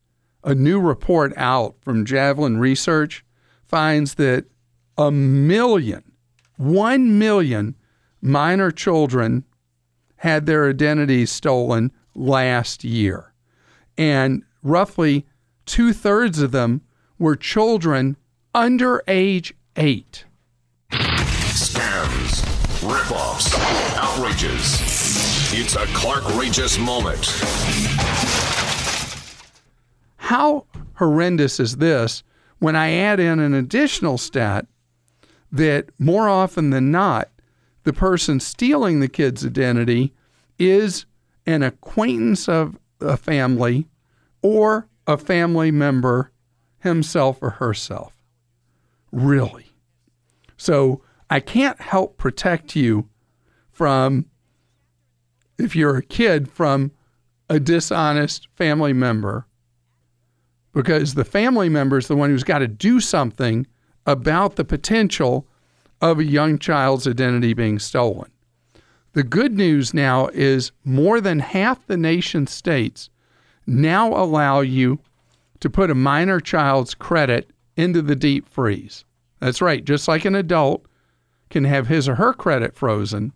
A 0.44 0.56
new 0.56 0.80
report 0.80 1.34
out 1.38 1.75
from 1.82 2.06
Javelin 2.06 2.58
Research 2.58 3.24
finds 3.63 4.16
that 4.16 4.46
a 5.00 5.12
million, 5.12 6.03
one 6.58 7.18
million 7.18 7.74
minor 8.22 8.70
children 8.70 9.46
had 10.18 10.46
their 10.46 10.70
identities 10.70 11.32
stolen 11.32 11.89
last 12.13 12.84
year. 12.84 13.34
And 13.98 14.44
roughly 14.62 15.25
two 15.65 15.94
thirds 15.94 16.41
of 16.41 16.51
them 16.51 16.82
were 17.18 17.38
children 17.38 18.18
under 18.53 19.01
age 19.08 19.53
eight. 19.77 20.25
Scams, 20.91 22.44
ripoffs, 22.82 23.58
outrages. 23.96 24.82
It's 25.58 25.77
a 25.77 25.86
Clark 25.98 26.25
Rageous 26.36 26.77
moment. 26.77 27.25
How 30.18 30.65
horrendous 30.96 31.62
is 31.62 31.77
this 31.77 32.22
when 32.60 32.75
I 32.75 32.91
add 32.91 33.22
in 33.22 33.39
an 33.39 33.53
additional 33.53 34.18
stat 34.18 34.68
that 35.51 35.89
more 35.98 36.29
often 36.29 36.70
than 36.70 36.91
not, 36.91 37.29
the 37.84 37.94
person 37.94 38.39
stealing 38.39 39.00
the 39.00 39.08
kid's 39.08 39.46
identity 39.46 40.13
is 40.58 41.06
an 41.46 41.63
acquaintance 41.63 42.48
of 42.48 42.77
a 43.00 43.18
family 43.18 43.88
or 44.41 44.88
a 45.08 45.18
family 45.18 45.72
member 45.72 46.32
himself 46.79 47.39
or 47.41 47.51
herself. 47.51 48.13
Really. 49.12 49.68
So 50.58 51.01
I 51.29 51.39
can't 51.39 51.79
help 51.82 52.18
protect 52.18 52.75
you 52.75 53.10
from, 53.72 54.25
if 55.58 55.75
you're 55.75 55.98
a 55.98 56.03
kid, 56.03 56.50
from 56.51 56.91
a 57.50 57.60
dishonest 57.60 58.48
family 58.56 58.94
member 58.94 59.48
because 60.74 61.15
the 61.15 61.25
family 61.25 61.70
member 61.70 61.98
is 61.98 62.08
the 62.08 62.15
one 62.15 62.29
who's 62.29 62.44
got 62.44 62.60
to 62.60 62.68
do 62.68 63.00
something 63.00 63.65
about 64.10 64.56
the 64.56 64.66
potential 64.66 65.48
of 66.01 66.18
a 66.18 66.24
young 66.24 66.58
child's 66.58 67.08
identity 67.08 67.54
being 67.54 67.78
stolen. 67.78 68.32
The 69.13 69.22
good 69.22 69.54
news 69.54 69.94
now 69.94 70.30
is 70.30 70.72
more 70.84 71.22
than 71.22 71.38
half 71.38 71.86
the 71.86 71.96
nation 71.96 72.48
states 72.48 73.12
now 73.68 74.12
allow 74.12 74.62
you 74.62 74.98
to 75.60 75.70
put 75.70 75.92
a 75.92 75.96
minor 75.96 76.39
child's 76.39 76.96
credit 76.96 77.51
into 77.78 78.01
the 78.01 78.16
deep 78.16 78.50
freeze. 78.50 79.06
That's 79.39 79.62
right, 79.62 79.86
just 79.86 80.08
like 80.08 80.25
an 80.25 80.34
adult 80.34 80.88
can 81.51 81.66
have 81.66 81.86
his 81.86 82.10
or 82.10 82.16
her 82.16 82.34
credit 82.34 82.75
frozen, 82.75 83.32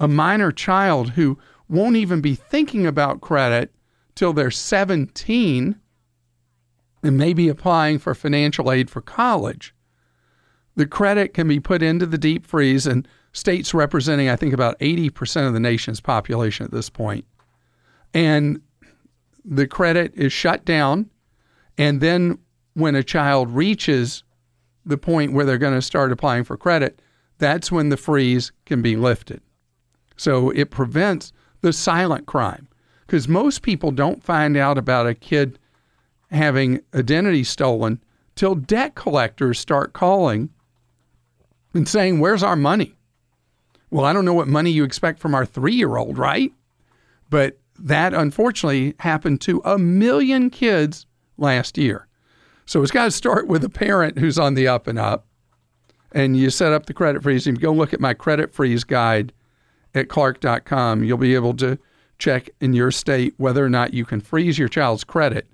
a 0.00 0.08
minor 0.08 0.52
child 0.52 1.10
who 1.10 1.38
won't 1.68 1.96
even 1.96 2.22
be 2.22 2.34
thinking 2.34 2.86
about 2.86 3.20
credit 3.20 3.74
till 4.14 4.32
they're 4.32 4.50
17 4.50 5.76
and 7.02 7.18
maybe 7.18 7.48
applying 7.48 7.98
for 7.98 8.14
financial 8.14 8.72
aid 8.72 8.88
for 8.88 9.02
college, 9.02 9.74
the 10.74 10.86
credit 10.86 11.34
can 11.34 11.48
be 11.48 11.60
put 11.60 11.82
into 11.82 12.06
the 12.06 12.18
deep 12.18 12.46
freeze, 12.46 12.86
and 12.86 13.06
states 13.32 13.74
representing, 13.74 14.28
I 14.28 14.36
think, 14.36 14.52
about 14.52 14.78
80% 14.78 15.46
of 15.46 15.52
the 15.52 15.60
nation's 15.60 16.00
population 16.00 16.64
at 16.64 16.72
this 16.72 16.90
point 16.90 17.24
and 18.14 18.60
the 19.44 19.66
credit 19.66 20.12
is 20.14 20.32
shut 20.32 20.64
down. 20.64 21.10
And 21.78 22.00
then 22.00 22.38
when 22.74 22.94
a 22.94 23.02
child 23.02 23.50
reaches 23.50 24.22
the 24.84 24.98
point 24.98 25.32
where 25.32 25.44
they're 25.44 25.58
going 25.58 25.74
to 25.74 25.82
start 25.82 26.12
applying 26.12 26.44
for 26.44 26.56
credit, 26.56 27.00
that's 27.38 27.72
when 27.72 27.88
the 27.88 27.96
freeze 27.96 28.52
can 28.66 28.82
be 28.82 28.96
lifted. 28.96 29.40
So 30.16 30.50
it 30.50 30.70
prevents 30.70 31.32
the 31.60 31.72
silent 31.72 32.26
crime 32.26 32.68
because 33.06 33.28
most 33.28 33.62
people 33.62 33.90
don't 33.90 34.22
find 34.22 34.56
out 34.56 34.78
about 34.78 35.06
a 35.06 35.14
kid 35.14 35.58
having 36.30 36.80
identity 36.94 37.44
stolen 37.44 38.02
till 38.34 38.54
debt 38.54 38.94
collectors 38.94 39.58
start 39.58 39.92
calling 39.92 40.50
and 41.74 41.88
saying, 41.88 42.20
Where's 42.20 42.42
our 42.42 42.56
money? 42.56 42.94
Well, 43.90 44.04
I 44.04 44.12
don't 44.12 44.24
know 44.24 44.34
what 44.34 44.48
money 44.48 44.70
you 44.70 44.84
expect 44.84 45.18
from 45.18 45.34
our 45.34 45.44
three 45.44 45.74
year 45.74 45.96
old, 45.96 46.18
right? 46.18 46.52
But 47.28 47.58
that 47.78 48.14
unfortunately 48.14 48.94
happened 49.00 49.40
to 49.42 49.60
a 49.64 49.78
million 49.78 50.50
kids 50.50 51.06
last 51.36 51.76
year. 51.76 52.06
So 52.64 52.82
it's 52.82 52.92
got 52.92 53.04
to 53.04 53.10
start 53.10 53.48
with 53.48 53.64
a 53.64 53.68
parent 53.68 54.18
who's 54.18 54.38
on 54.38 54.54
the 54.54 54.68
up 54.68 54.86
and 54.86 54.98
up. 54.98 55.26
And 56.12 56.36
you 56.36 56.50
set 56.50 56.72
up 56.72 56.86
the 56.86 56.94
credit 56.94 57.22
freeze. 57.22 57.46
And 57.46 57.60
go 57.60 57.72
look 57.72 57.92
at 57.92 58.00
my 58.00 58.14
credit 58.14 58.52
freeze 58.52 58.84
guide 58.84 59.32
at 59.94 60.08
clark.com. 60.08 61.04
You'll 61.04 61.18
be 61.18 61.34
able 61.34 61.54
to 61.54 61.78
check 62.18 62.48
in 62.60 62.72
your 62.72 62.90
state 62.90 63.34
whether 63.36 63.64
or 63.64 63.68
not 63.68 63.94
you 63.94 64.04
can 64.04 64.20
freeze 64.20 64.58
your 64.58 64.68
child's 64.68 65.04
credit. 65.04 65.48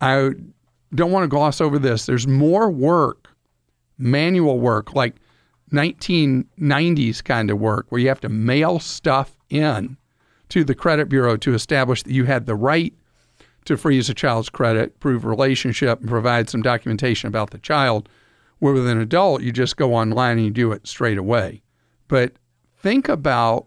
I 0.00 0.30
don't 0.94 1.10
want 1.10 1.24
to 1.24 1.28
gloss 1.28 1.60
over 1.60 1.78
this. 1.78 2.06
There's 2.06 2.26
more 2.26 2.70
work, 2.70 3.28
manual 3.98 4.60
work, 4.60 4.94
like 4.94 5.16
1990s 5.74 7.22
kind 7.22 7.50
of 7.50 7.58
work, 7.58 7.86
where 7.88 8.00
you 8.00 8.08
have 8.08 8.20
to 8.22 8.28
mail 8.28 8.78
stuff 8.78 9.36
in 9.50 9.96
to 10.48 10.64
the 10.64 10.74
credit 10.74 11.08
bureau 11.08 11.36
to 11.36 11.54
establish 11.54 12.02
that 12.02 12.12
you 12.12 12.24
had 12.24 12.46
the 12.46 12.54
right 12.54 12.94
to 13.64 13.76
freeze 13.76 14.10
a 14.10 14.14
child's 14.14 14.50
credit, 14.50 15.00
prove 15.00 15.24
relationship, 15.24 16.00
and 16.00 16.08
provide 16.08 16.50
some 16.50 16.62
documentation 16.62 17.28
about 17.28 17.50
the 17.50 17.58
child. 17.58 18.08
Where 18.58 18.74
with 18.74 18.86
an 18.86 19.00
adult, 19.00 19.42
you 19.42 19.52
just 19.52 19.76
go 19.76 19.94
online 19.94 20.38
and 20.38 20.46
you 20.46 20.50
do 20.50 20.72
it 20.72 20.86
straight 20.86 21.18
away. 21.18 21.62
But 22.08 22.32
think 22.76 23.08
about 23.08 23.66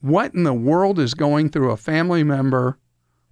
what 0.00 0.34
in 0.34 0.44
the 0.44 0.54
world 0.54 0.98
is 0.98 1.14
going 1.14 1.50
through 1.50 1.70
a 1.70 1.76
family 1.76 2.24
member 2.24 2.78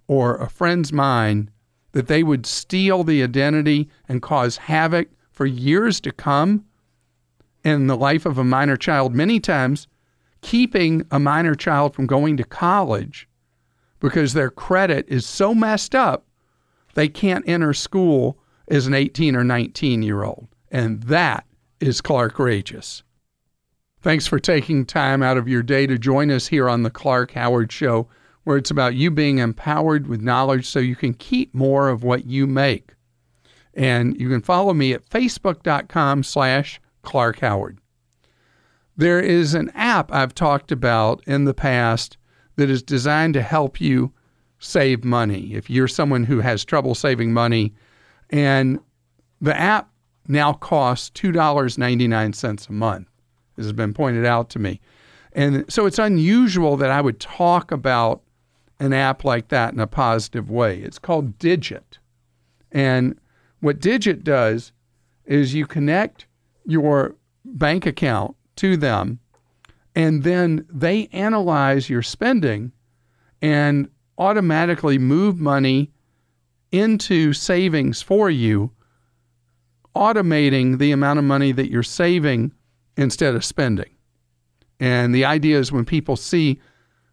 or 0.07 0.37
a 0.37 0.49
friend's 0.49 0.91
mind 0.91 1.49
that 1.93 2.07
they 2.07 2.23
would 2.23 2.45
steal 2.45 3.03
the 3.03 3.23
identity 3.23 3.89
and 4.07 4.21
cause 4.21 4.57
havoc 4.57 5.09
for 5.31 5.45
years 5.45 5.99
to 6.01 6.11
come 6.11 6.65
in 7.63 7.87
the 7.87 7.97
life 7.97 8.25
of 8.25 8.37
a 8.37 8.43
minor 8.43 8.77
child, 8.77 9.13
many 9.13 9.39
times 9.39 9.87
keeping 10.41 11.05
a 11.11 11.19
minor 11.19 11.55
child 11.55 11.95
from 11.95 12.05
going 12.05 12.37
to 12.37 12.43
college 12.43 13.27
because 13.99 14.33
their 14.33 14.49
credit 14.49 15.05
is 15.07 15.25
so 15.25 15.55
messed 15.55 15.95
up 15.95 16.25
they 16.93 17.07
can't 17.07 17.47
enter 17.47 17.73
school 17.73 18.37
as 18.67 18.87
an 18.87 18.93
18 18.93 19.35
or 19.35 19.43
19 19.43 20.01
year 20.01 20.23
old. 20.23 20.47
And 20.71 21.03
that 21.03 21.45
is 21.79 22.01
Clark 22.01 22.35
Rageous. 22.39 23.03
Thanks 24.01 24.27
for 24.27 24.39
taking 24.39 24.85
time 24.85 25.23
out 25.23 25.37
of 25.37 25.47
your 25.47 25.63
day 25.63 25.87
to 25.87 25.97
join 25.97 26.29
us 26.29 26.47
here 26.47 26.69
on 26.69 26.83
the 26.83 26.89
Clark 26.89 27.31
Howard 27.31 27.71
Show 27.71 28.07
where 28.43 28.57
it's 28.57 28.71
about 28.71 28.95
you 28.95 29.09
being 29.09 29.37
empowered 29.37 30.07
with 30.07 30.21
knowledge 30.21 30.67
so 30.67 30.79
you 30.79 30.97
can 30.97 31.13
keep 31.13 31.53
more 31.55 31.87
of 31.87 32.03
what 32.03 32.25
you 32.25 32.45
make. 32.45 32.91
And 33.73 34.19
you 34.19 34.27
can 34.27 34.41
follow 34.41 34.73
me 34.73 34.91
at 34.91 35.09
facebook.com 35.09 36.23
slash 36.23 36.81
Clark 37.03 37.39
Howard. 37.39 37.79
There 38.97 39.19
is 39.19 39.53
an 39.53 39.71
app 39.75 40.11
I've 40.11 40.35
talked 40.35 40.71
about 40.71 41.23
in 41.25 41.45
the 41.45 41.53
past 41.53 42.17
that 42.55 42.69
is 42.69 42.83
designed 42.83 43.33
to 43.35 43.41
help 43.41 43.79
you 43.79 44.11
save 44.59 45.03
money. 45.03 45.53
If 45.53 45.69
you're 45.69 45.87
someone 45.87 46.23
who 46.23 46.39
has 46.39 46.63
trouble 46.63 46.95
saving 46.95 47.33
money, 47.33 47.73
and 48.29 48.79
the 49.41 49.57
app 49.57 49.89
now 50.27 50.53
costs 50.53 51.09
$2.99 51.19 52.69
a 52.69 52.73
month, 52.73 53.07
This 53.55 53.65
has 53.65 53.73
been 53.73 53.93
pointed 53.93 54.25
out 54.25 54.49
to 54.51 54.59
me. 54.59 54.79
And 55.33 55.65
so 55.71 55.85
it's 55.85 55.99
unusual 55.99 56.77
that 56.77 56.91
I 56.91 57.01
would 57.01 57.19
talk 57.19 57.71
about 57.71 58.21
an 58.79 58.93
app 58.93 59.23
like 59.23 59.49
that 59.49 59.73
in 59.73 59.79
a 59.79 59.87
positive 59.87 60.49
way. 60.49 60.79
It's 60.79 60.99
called 60.99 61.37
Digit. 61.39 61.99
And 62.71 63.19
what 63.59 63.79
Digit 63.79 64.23
does 64.23 64.71
is 65.25 65.53
you 65.53 65.65
connect 65.65 66.27
your 66.65 67.15
bank 67.45 67.85
account 67.85 68.35
to 68.57 68.77
them, 68.77 69.19
and 69.95 70.23
then 70.23 70.65
they 70.69 71.07
analyze 71.11 71.89
your 71.89 72.01
spending 72.01 72.71
and 73.41 73.89
automatically 74.17 74.97
move 74.97 75.39
money 75.39 75.91
into 76.71 77.33
savings 77.33 78.01
for 78.01 78.29
you, 78.29 78.71
automating 79.95 80.79
the 80.79 80.91
amount 80.91 81.19
of 81.19 81.25
money 81.25 81.51
that 81.51 81.69
you're 81.69 81.83
saving 81.83 82.51
instead 82.97 83.35
of 83.35 83.45
spending. 83.45 83.89
And 84.79 85.13
the 85.13 85.25
idea 85.25 85.59
is 85.59 85.71
when 85.71 85.85
people 85.85 86.15
see 86.15 86.59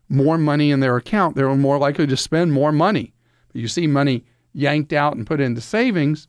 more 0.09 0.39
money 0.39 0.71
in 0.71 0.81
their 0.81 0.97
account, 0.97 1.37
they're 1.37 1.55
more 1.55 1.79
likely 1.79 2.07
to 2.07 2.17
spend 2.17 2.53
more 2.53 2.73
money. 2.73 3.13
But 3.53 3.61
you 3.61 3.69
see 3.69 3.87
money 3.87 4.25
yanked 4.53 4.93
out 4.93 5.17
and 5.17 5.27
put 5.27 5.41
into 5.41 5.61
savings, 5.61 6.27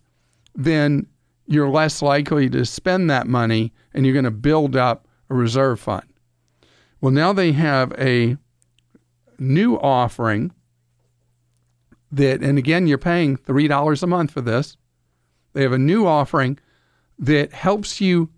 then 0.56 1.08
you're 1.52 1.70
less 1.70 2.02
likely 2.02 2.50
to 2.50 2.66
spend 2.66 3.10
that 3.10 3.28
money 3.28 3.74
and 3.94 4.06
you're 4.06 4.14
going 4.14 4.24
to 4.24 4.32
build 4.32 4.76
up 4.76 5.06
a 5.30 5.34
reserve 5.34 5.80
fund. 5.80 6.06
Well, 7.02 7.12
now 7.12 7.34
they 7.34 7.52
have 7.52 7.92
a 8.00 8.38
new 9.38 9.78
offering 9.78 10.54
that, 12.12 12.42
and 12.42 12.58
again, 12.58 12.88
you're 12.88 12.98
paying 12.98 13.38
$3 13.38 14.04
a 14.04 14.08
month 14.08 14.32
for 14.32 14.42
this. 14.42 14.78
They 15.54 15.64
have 15.64 15.74
a 15.74 15.78
new 15.78 16.08
offering 16.08 16.58
that 17.20 17.52
helps 17.52 18.00
you 18.00 18.30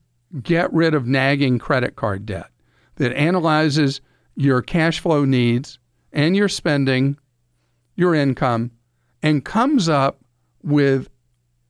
get 0.42 0.74
rid 0.74 0.96
of 0.96 1.06
nagging 1.06 1.60
credit 1.60 1.96
card 1.96 2.26
debt, 2.26 2.48
that 2.96 3.14
analyzes 3.14 4.02
your 4.36 4.64
cash 4.64 5.00
flow 5.00 5.24
needs 5.24 5.78
and 6.12 6.36
your 6.36 6.50
spending, 6.50 7.18
your 7.96 8.16
income, 8.16 8.72
and 9.22 9.46
comes 9.46 9.88
up 9.88 10.20
with 10.64 11.10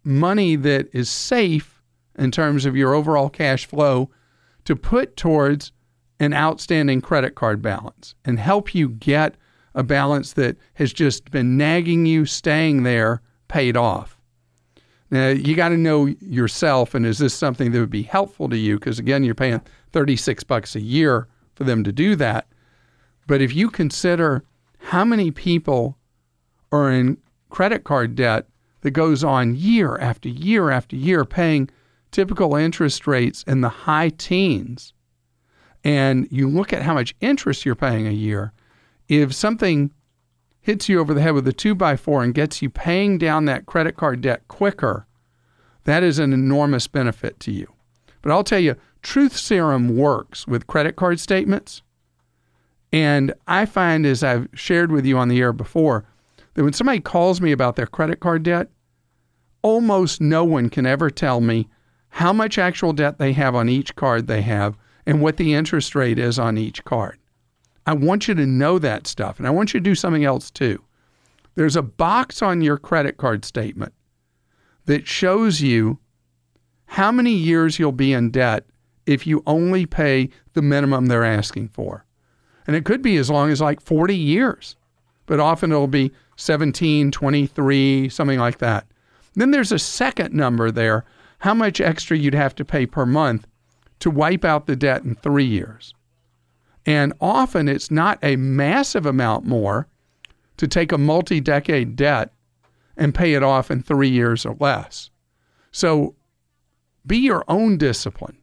money 0.04 0.56
that 0.56 0.88
is 0.94 1.10
safe 1.10 1.82
in 2.18 2.32
terms 2.32 2.66
of 2.66 2.76
your 2.76 2.94
overall 2.94 3.30
cash 3.30 3.66
flow 3.66 4.10
to 4.66 4.76
put 4.76 5.18
towards 5.18 5.72
an 6.20 6.34
outstanding 6.34 7.02
credit 7.02 7.36
card 7.36 7.62
balance 7.62 8.16
and 8.24 8.40
help 8.40 8.74
you 8.74 8.90
get 8.90 9.36
a 9.76 9.84
balance 9.84 10.34
that 10.34 10.58
has 10.76 10.94
just 10.94 11.32
been 11.32 11.58
nagging 11.58 12.06
you, 12.06 12.26
staying 12.26 12.84
there, 12.84 13.22
paid 13.48 13.76
off. 13.76 14.20
Now, 15.10 15.30
you 15.30 15.56
got 15.56 15.70
to 15.70 15.78
know 15.78 16.08
yourself 16.22 16.96
and 16.96 17.06
is 17.06 17.20
this 17.20 17.34
something 17.34 17.72
that 17.72 17.80
would 17.80 17.90
be 17.90 18.04
helpful 18.04 18.50
to 18.50 18.58
you? 18.58 18.80
Because 18.80 19.00
again, 19.00 19.24
you're 19.24 19.36
paying 19.36 19.62
36 19.92 20.44
bucks 20.44 20.76
a 20.76 20.82
year 20.82 21.28
for 21.56 21.64
them 21.64 21.84
to 21.84 21.92
do 21.92 22.16
that. 22.16 22.48
But 23.28 23.42
if 23.42 23.56
you 23.56 23.70
consider 23.70 24.44
how 24.80 25.06
many 25.06 25.32
people 25.32 25.98
are 26.72 26.92
in 26.92 27.18
credit 27.50 27.84
card 27.84 28.16
debt 28.16 28.48
that 28.84 28.92
goes 28.92 29.24
on 29.24 29.56
year 29.56 29.98
after 29.98 30.30
year 30.30 30.70
after 30.70 30.96
year, 30.96 31.26
paying 31.26 31.70
typical 32.12 32.56
interest 32.56 33.08
rates 33.08 33.44
in 33.48 33.62
the 33.62 33.70
high 33.70 34.10
teens, 34.10 34.94
and 35.84 36.28
you 36.30 36.48
look 36.48 36.72
at 36.72 36.84
how 36.84 36.94
much 36.94 37.16
interest 37.20 37.66
you're 37.66 37.76
paying 37.76 38.08
a 38.08 38.12
year, 38.12 38.54
if 39.10 39.34
something 39.34 39.92
hits 40.62 40.88
you 40.88 41.00
over 41.00 41.14
the 41.14 41.22
head 41.22 41.34
with 41.34 41.48
a 41.48 41.54
two 41.54 41.76
by 41.76 41.98
four 41.98 42.24
and 42.24 42.34
gets 42.34 42.62
you 42.62 42.70
paying 42.70 43.18
down 43.18 43.46
that 43.46 43.66
credit 43.66 43.98
card 43.98 44.22
debt 44.22 44.48
quicker, 44.48 45.08
that 45.86 46.04
is 46.04 46.20
an 46.20 46.32
enormous 46.32 46.88
benefit 46.88 47.40
to 47.42 47.52
you. 47.52 47.68
But 48.22 48.32
I'll 48.32 48.44
tell 48.46 48.60
you, 48.60 48.76
Truth 49.02 49.36
Serum 49.36 49.98
works 49.98 50.48
with 50.48 50.68
credit 50.68 50.96
card 50.96 51.20
statements. 51.20 51.82
And 52.94 53.34
I 53.48 53.66
find, 53.66 54.06
as 54.06 54.24
I've 54.24 54.48
shared 54.54 54.92
with 54.92 55.06
you 55.06 55.18
on 55.18 55.28
the 55.28 55.42
air 55.42 55.52
before, 55.52 56.06
that 56.54 56.64
when 56.64 56.74
somebody 56.74 57.00
calls 57.00 57.42
me 57.42 57.52
about 57.52 57.76
their 57.76 57.88
credit 57.88 58.20
card 58.20 58.44
debt, 58.44 58.70
almost 59.62 60.22
no 60.22 60.44
one 60.44 60.70
can 60.70 60.86
ever 60.86 61.10
tell 61.10 61.42
me 61.42 61.68
how 62.10 62.32
much 62.32 62.58
actual 62.58 62.94
debt 62.94 63.18
they 63.18 63.34
have 63.34 63.56
on 63.56 63.70
each 63.70 63.96
card 63.96 64.28
they 64.28 64.42
have 64.42 64.78
and 65.06 65.22
what 65.22 65.38
the 65.38 65.54
interest 65.54 65.96
rate 65.96 66.20
is 66.20 66.38
on 66.38 66.58
each 66.58 66.84
card. 66.84 67.18
I 67.86 67.94
want 67.94 68.28
you 68.28 68.36
to 68.36 68.46
know 68.46 68.80
that 68.80 69.08
stuff. 69.08 69.40
And 69.40 69.48
I 69.48 69.52
want 69.52 69.74
you 69.74 69.80
to 69.80 69.84
do 69.84 69.96
something 69.96 70.24
else 70.24 70.50
too. 70.52 70.84
There's 71.56 71.76
a 71.76 71.82
box 71.82 72.42
on 72.42 72.62
your 72.62 72.78
credit 72.78 73.18
card 73.18 73.46
statement 73.46 73.94
that 74.86 75.08
shows 75.08 75.62
you 75.62 76.00
how 76.86 77.12
many 77.12 77.32
years 77.32 77.80
you'll 77.80 77.92
be 77.92 78.14
in 78.14 78.32
debt 78.32 78.66
if 79.06 79.28
you 79.28 79.44
only 79.46 79.86
pay 79.86 80.30
the 80.54 80.62
minimum 80.62 81.08
they're 81.08 81.24
asking 81.24 81.70
for. 81.70 82.06
And 82.66 82.76
it 82.76 82.86
could 82.86 83.02
be 83.02 83.18
as 83.18 83.30
long 83.30 83.52
as 83.52 83.60
like 83.60 83.82
40 83.82 84.16
years, 84.16 84.76
but 85.26 85.40
often 85.40 85.72
it'll 85.72 85.88
be 85.88 86.12
17, 86.44 87.12
23, 87.12 88.10
something 88.10 88.40
like 88.40 88.60
that. 88.60 88.86
Then 89.36 89.52
there's 89.52 89.72
a 89.72 89.80
second 89.80 90.34
number 90.34 90.72
there 90.72 91.06
how 91.40 91.54
much 91.54 91.82
extra 91.82 92.18
you'd 92.18 92.34
have 92.34 92.56
to 92.56 92.66
pay 92.66 92.86
per 92.86 93.06
month 93.06 93.48
to 94.00 94.10
wipe 94.10 94.46
out 94.46 94.66
the 94.66 94.76
debt 94.76 95.04
in 95.04 95.16
three 95.16 95.46
years. 95.46 95.94
And 96.86 97.14
often 97.20 97.68
it's 97.68 97.90
not 97.90 98.20
a 98.22 98.36
massive 98.36 99.06
amount 99.06 99.46
more, 99.46 99.88
to 100.58 100.68
take 100.68 100.92
a 100.92 100.98
multi 100.98 101.40
decade 101.40 101.96
debt 101.96 102.32
and 102.96 103.16
pay 103.16 103.34
it 103.34 103.44
off 103.44 103.72
in 103.72 103.82
three 103.82 104.10
years 104.10 104.46
or 104.46 104.56
less. 104.60 105.10
So 105.72 106.16
be 107.06 107.18
your 107.18 107.44
own 107.48 107.78
discipline. 107.78 108.38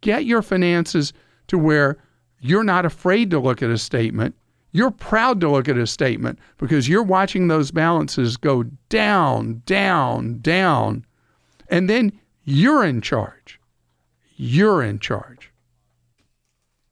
Get 0.00 0.24
your 0.24 0.42
finances 0.42 1.12
to 1.48 1.58
where 1.58 1.98
you're 2.40 2.64
not 2.64 2.86
afraid 2.86 3.30
to 3.30 3.38
look 3.38 3.62
at 3.62 3.70
a 3.70 3.78
statement. 3.78 4.34
You're 4.72 4.90
proud 4.90 5.40
to 5.42 5.50
look 5.50 5.68
at 5.68 5.76
a 5.76 5.86
statement 5.86 6.38
because 6.56 6.88
you're 6.88 7.02
watching 7.02 7.48
those 7.48 7.70
balances 7.70 8.38
go 8.38 8.64
down, 8.88 9.62
down, 9.66 10.38
down. 10.40 11.04
And 11.68 11.88
then 11.90 12.12
you're 12.44 12.84
in 12.84 13.02
charge. 13.02 13.60
You're 14.36 14.82
in 14.82 14.98
charge. 14.98 15.52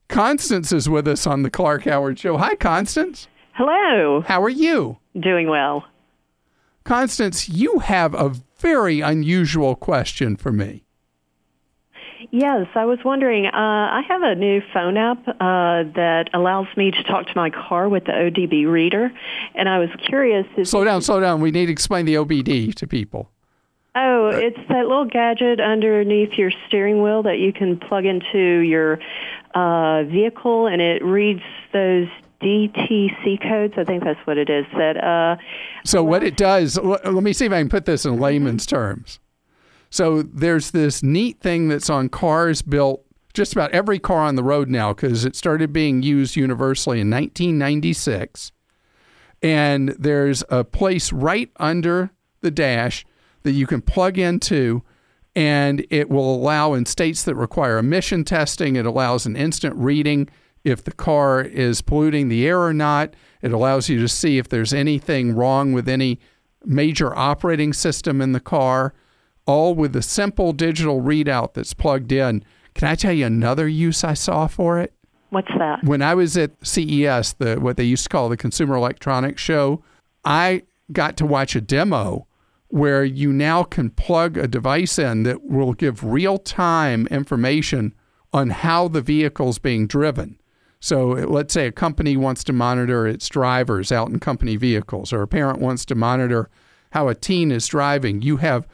Constance 0.09 0.73
is 0.73 0.89
with 0.89 1.09
us 1.09 1.27
on 1.27 1.43
the 1.43 1.51
Clark 1.51 1.85
Howard 1.85 2.19
Show. 2.19 2.37
Hi, 2.37 2.55
Constance. 2.57 3.29
Hello. 3.55 4.23
How 4.27 4.43
are 4.43 4.49
you? 4.49 4.99
Doing 5.19 5.49
well. 5.49 5.85
Constance, 6.85 7.49
you 7.49 7.79
have 7.79 8.15
a 8.15 8.35
very 8.59 9.01
unusual 9.01 9.75
question 9.75 10.37
for 10.37 10.53
me. 10.53 10.85
Yes, 12.33 12.69
I 12.77 12.85
was 12.85 12.99
wondering. 13.05 13.47
Uh, 13.47 13.51
I 13.53 14.03
have 14.07 14.23
a 14.23 14.37
new 14.37 14.63
phone 14.73 14.97
app 14.97 15.27
uh, 15.27 15.83
that 15.97 16.31
allows 16.33 16.69
me 16.77 16.93
to 16.93 17.03
talk 17.03 17.27
to 17.27 17.33
my 17.35 17.51
car 17.51 17.89
with 17.89 18.05
the 18.05 18.13
ODB 18.13 18.71
reader, 18.71 19.11
and 19.57 19.69
I 19.69 19.79
was 19.81 19.89
curious. 20.07 20.47
Slow 20.69 20.85
down, 20.85 21.03
slow 21.03 21.19
down. 21.21 21.41
We 21.41 21.51
need 21.51 21.67
to 21.67 21.73
explain 21.73 22.07
the 22.07 22.15
OBD 22.15 22.75
to 22.77 22.87
people. 22.87 23.31
oh, 23.97 24.29
it's 24.29 24.57
that 24.69 24.87
little 24.87 25.07
gadget 25.07 25.59
underneath 25.61 26.35
your 26.35 26.53
steering 26.69 27.03
wheel 27.03 27.25
that 27.25 27.39
you 27.39 27.53
can 27.53 27.77
plug 27.77 28.05
into 28.07 28.61
your 28.61 29.01
uh, 29.55 30.05
vehicle, 30.05 30.69
and 30.69 30.81
it 30.81 31.03
reads 31.05 31.43
those 31.73 32.07
DTC 32.41 33.43
codes. 33.43 33.75
I 33.77 33.83
think 33.83 34.05
that's 34.05 34.25
what 34.25 34.39
it 34.39 34.49
is. 34.49 34.67
That 34.75 35.03
uh, 35.03 35.37
So 35.85 36.05
what 36.05 36.23
it 36.23 36.37
does, 36.37 36.79
let 36.79 37.05
me 37.25 37.33
see 37.33 37.47
if 37.47 37.53
I 37.53 37.59
can 37.59 37.69
put 37.69 37.87
this 37.87 38.05
in 38.05 38.21
layman's 38.21 38.67
terms. 38.67 39.19
So 39.91 40.23
there's 40.23 40.71
this 40.71 41.03
neat 41.03 41.41
thing 41.41 41.69
that's 41.69 41.91
on 41.91 42.09
cars 42.09 42.63
built 42.63 43.05
just 43.35 43.53
about 43.53 43.73
every 43.73 43.99
car 43.99 44.23
on 44.23 44.37
the 44.37 44.43
road 44.43 44.69
now 44.69 44.93
because 44.93 45.25
it 45.25 45.37
started 45.37 45.73
being 45.73 46.03
used 46.03 46.37
universally 46.37 47.01
in 47.01 47.11
1996. 47.11 48.53
And 49.43 49.91
there's 49.91 50.45
a 50.49 50.65
place 50.65 51.13
right 51.13 51.51
under 51.57 52.11
the 52.41 52.51
dash 52.51 53.05
that 53.43 53.53
you 53.53 53.67
can 53.67 53.83
plug 53.83 54.19
into 54.19 54.83
and 55.37 55.87
it 55.91 56.11
will 56.11 56.35
allow 56.35 56.73
in 56.75 56.85
states 56.85 57.23
that 57.23 57.35
require 57.37 57.79
emission 57.79 58.25
testing 58.25 58.77
it 58.77 58.85
allows 58.85 59.27
an 59.27 59.37
instant 59.37 59.75
reading 59.77 60.29
if 60.65 60.83
the 60.83 60.93
car 60.93 61.41
is 61.41 61.81
polluting 61.81 62.29
the 62.29 62.47
air 62.47 62.61
or 62.61 62.73
not 62.73 63.15
it 63.41 63.53
allows 63.53 63.89
you 63.89 64.01
to 64.01 64.09
see 64.09 64.39
if 64.39 64.49
there's 64.49 64.75
anything 64.75 65.35
wrong 65.35 65.73
with 65.73 65.89
any 65.89 66.19
major 66.65 67.17
operating 67.17 67.73
system 67.73 68.21
in 68.21 68.33
the 68.33 68.41
car 68.41 68.93
all 69.47 69.75
with 69.75 69.95
a 69.97 70.03
simple 70.03 70.53
digital 70.53 71.01
readout 71.01 71.55
that's 71.55 71.75
plugged 71.75 72.13
in 72.13 72.45
can 72.75 72.89
i 72.89 72.95
tell 72.95 73.13
you 73.13 73.27
another 73.27 73.69
use 73.69 74.05
i 74.05 74.15
saw 74.15 74.47
for 74.47 74.79
it 74.79 74.93
what's 75.31 75.51
that? 75.59 75.83
when 75.83 76.03
I 76.03 76.15
was 76.15 76.37
at 76.37 76.53
CES, 76.63 77.35
the 77.35 77.57
what 77.61 77.77
they 77.77 77.85
used 77.85 78.05
to 78.05 78.09
call 78.09 78.29
the 78.29 78.37
Consumer 78.37 78.77
Electronics 78.77 79.41
Show, 79.41 79.83
I 80.25 80.63
got 80.93 81.17
to 81.19 81.27
watch 81.27 81.57
a 81.57 81.61
demo 81.61 82.27
where 82.69 83.05
you 83.05 83.33
now 83.33 83.65
can 83.65 83.91
plug 83.91 84.37
a 84.37 84.47
device 84.47 84.99
in 84.99 85.25
that 85.25 85.43
will 85.45 85.73
give 85.73 86.05
real-time 86.05 87.09
information 87.09 87.95
on 88.33 88.51
how 88.51 88.87
the 88.87 89.01
vehicle's 89.01 89.59
being 89.59 89.89
driven. 89.89 90.39
So 90.79 91.09
let's 91.09 91.53
say 91.53 91.67
a 91.67 91.73
company 91.73 92.17
wants 92.17 92.45
to 92.45 92.53
monitor 92.53 93.07
its 93.07 93.29
drivers 93.29 93.91
out 93.91 94.09
in 94.09 94.21
company 94.21 94.57
vehicles, 94.57 95.13
or 95.13 95.23
a 95.23 95.29
parent 95.29 95.59
wants 95.59 95.85
to 95.87 95.95
monitor 95.95 96.49
how 96.93 97.09
a 97.09 97.15
teen 97.15 97.51
is 97.51 97.67
driving. 97.67 98.23
You 98.23 98.37
have 98.39 98.69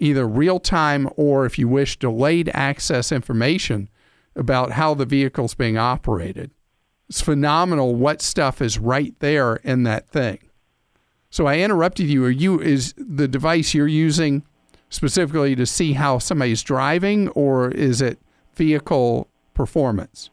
either 0.00 0.26
real 0.26 0.58
time 0.58 1.08
or, 1.16 1.46
if 1.46 1.58
you 1.58 1.68
wish, 1.68 1.98
delayed 1.98 2.50
access 2.52 3.12
information 3.12 3.88
about 4.34 4.72
how 4.72 4.94
the 4.94 5.06
vehicle's 5.06 5.54
being 5.54 5.76
operated. 5.78 6.50
It's 7.08 7.20
phenomenal 7.20 7.94
what 7.94 8.22
stuff 8.22 8.62
is 8.62 8.78
right 8.78 9.14
there 9.20 9.56
in 9.56 9.82
that 9.84 10.08
thing. 10.08 10.38
So 11.28 11.46
I 11.46 11.58
interrupted 11.58 12.06
you. 12.06 12.24
Are 12.24 12.30
you 12.30 12.60
is 12.60 12.94
the 12.96 13.28
device 13.28 13.74
you're 13.74 13.86
using 13.86 14.42
specifically 14.88 15.54
to 15.54 15.66
see 15.66 15.92
how 15.92 16.18
somebody's 16.18 16.62
driving, 16.62 17.28
or 17.30 17.70
is 17.70 18.02
it 18.02 18.18
vehicle 18.54 19.28
performance? 19.54 20.30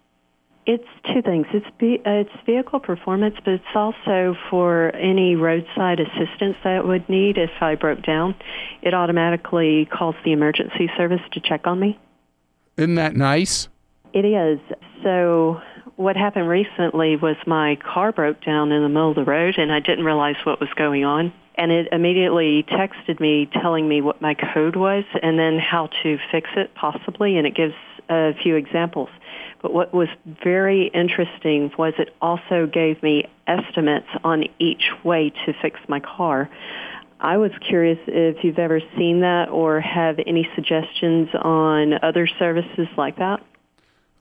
It's 0.68 0.84
two 1.14 1.22
things. 1.22 1.48
It's 1.54 1.66
be, 1.80 2.02
uh, 2.06 2.28
it's 2.28 2.46
vehicle 2.46 2.82
performance, 2.82 3.36
but 3.46 3.54
it's 3.54 3.74
also 3.74 4.36
for 4.50 4.94
any 4.94 5.38
roadside 5.38 6.02
assistance 6.02 6.58
that 6.66 6.74
I 6.74 6.82
would 6.82 7.08
need 7.08 7.38
if 7.38 7.52
I 7.62 7.76
broke 7.76 8.04
down. 8.04 8.36
It 8.82 8.94
automatically 8.94 9.86
calls 9.86 10.16
the 10.26 10.34
emergency 10.34 10.92
service 10.98 11.22
to 11.32 11.40
check 11.40 11.66
on 11.68 11.80
me. 11.80 11.98
Isn't 12.76 12.96
that 12.96 13.16
nice? 13.16 13.70
It 14.12 14.26
is. 14.26 14.60
So 15.04 15.62
what 15.96 16.18
happened 16.18 16.50
recently 16.50 17.16
was 17.16 17.38
my 17.46 17.78
car 17.78 18.12
broke 18.12 18.44
down 18.44 18.74
in 18.74 18.84
the 18.84 18.90
middle 18.90 19.12
of 19.12 19.16
the 19.16 19.24
road 19.24 19.58
and 19.58 19.72
I 19.72 19.80
didn't 19.80 20.04
realize 20.04 20.36
what 20.44 20.60
was 20.60 20.70
going 20.76 21.06
on. 21.06 21.32
And 21.56 21.72
it 21.72 21.88
immediately 21.94 22.66
texted 22.70 23.22
me 23.22 23.50
telling 23.62 23.88
me 23.88 24.02
what 24.02 24.22
my 24.22 24.36
code 24.36 24.76
was 24.76 25.06
and 25.24 25.40
then 25.40 25.60
how 25.60 25.88
to 26.04 26.18
fix 26.30 26.50
it 26.58 26.76
possibly 26.76 27.38
and 27.38 27.48
it 27.48 27.56
gives 27.56 27.74
a 28.10 28.34
few 28.42 28.56
examples. 28.56 29.10
But 29.62 29.74
what 29.74 29.94
was 29.94 30.08
very 30.44 30.88
interesting 30.94 31.72
was 31.78 31.94
it 31.98 32.10
also 32.22 32.68
gave 32.68 33.02
me 33.02 33.26
estimates 33.48 34.08
on 34.24 34.44
each 34.60 34.92
way 35.04 35.32
to 35.46 35.54
fix 35.62 35.80
my 35.88 36.00
car. 36.00 36.50
I 37.20 37.38
was 37.38 37.52
curious 37.68 37.98
if 38.06 38.44
you've 38.44 38.60
ever 38.60 38.80
seen 38.96 39.22
that 39.22 39.50
or 39.50 39.82
have 39.82 40.20
any 40.28 40.48
suggestions 40.54 41.30
on 41.42 41.94
other 42.04 42.28
services 42.28 42.88
like 42.96 43.18
that. 43.18 43.42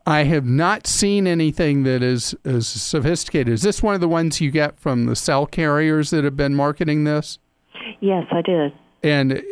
I 0.06 0.22
have 0.22 0.46
not 0.46 0.86
seen 0.86 1.26
anything 1.26 1.82
that 1.82 2.02
is 2.02 2.34
as 2.44 2.66
sophisticated. 2.68 3.52
Is 3.52 3.62
this 3.62 3.82
one 3.82 3.94
of 3.94 4.00
the 4.00 4.08
ones 4.08 4.40
you 4.40 4.50
get 4.50 4.78
from 4.78 5.06
the 5.06 5.16
cell 5.16 5.46
carriers 5.46 6.10
that 6.10 6.24
have 6.24 6.36
been 6.36 6.54
marketing 6.54 7.04
this? 7.04 7.38
Yes, 8.00 8.24
I 8.30 8.40
did. 8.40 8.72
And 9.02 9.42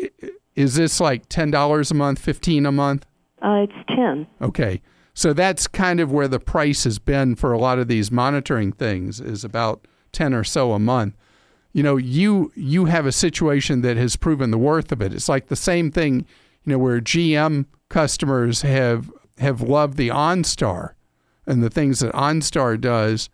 is 0.55 0.77
this 0.77 1.01
like 1.01 1.29
ten 1.29 1.51
dollars 1.51 1.91
a 1.91 1.95
month, 1.95 2.21
fifteen 2.21 2.67
a 2.67 2.73
month? 2.73 3.05
Uh, 3.45 3.67
it's 3.69 3.95
10. 3.95 4.27
Okay. 4.41 4.81
So 5.13 5.33
that's 5.33 5.69
kind 5.69 6.01
of 6.01 6.11
where 6.11 6.27
the 6.27 6.41
price 6.41 6.85
has 6.85 6.99
been 6.99 7.37
for 7.37 7.53
a 7.53 7.59
lot 7.59 7.79
of 7.79 7.89
these 7.89 8.11
monitoring 8.11 8.73
things 8.73 9.21
is 9.21 9.45
about 9.45 9.87
10 10.13 10.33
or 10.33 10.45
so 10.45 10.73
a 10.73 10.79
month. 10.79 11.15
You 11.73 11.83
know, 11.83 11.97
you 11.97 12.53
you 12.55 12.87
have 12.87 13.05
a 13.05 13.13
situation 13.13 13.83
that 13.83 13.97
has 13.97 14.17
proven 14.17 14.51
the 14.51 14.59
worth 14.59 14.93
of 14.93 15.03
it. 15.03 15.13
It's 15.13 15.29
like 15.29 15.49
the 15.49 15.57
same 15.57 15.91
thing, 15.91 16.25
you 16.65 16.73
know, 16.73 16.79
where 16.79 17.01
GM 17.01 17.67
customers 17.89 18.63
have 18.63 19.11
have 19.39 19.61
loved 19.61 19.97
the 19.97 20.09
OnStar 20.09 20.95
and 21.47 21.63
the 21.63 21.71
things 21.71 21.99
that 21.99 22.15
OnStar 22.15 22.81
does 22.81 23.29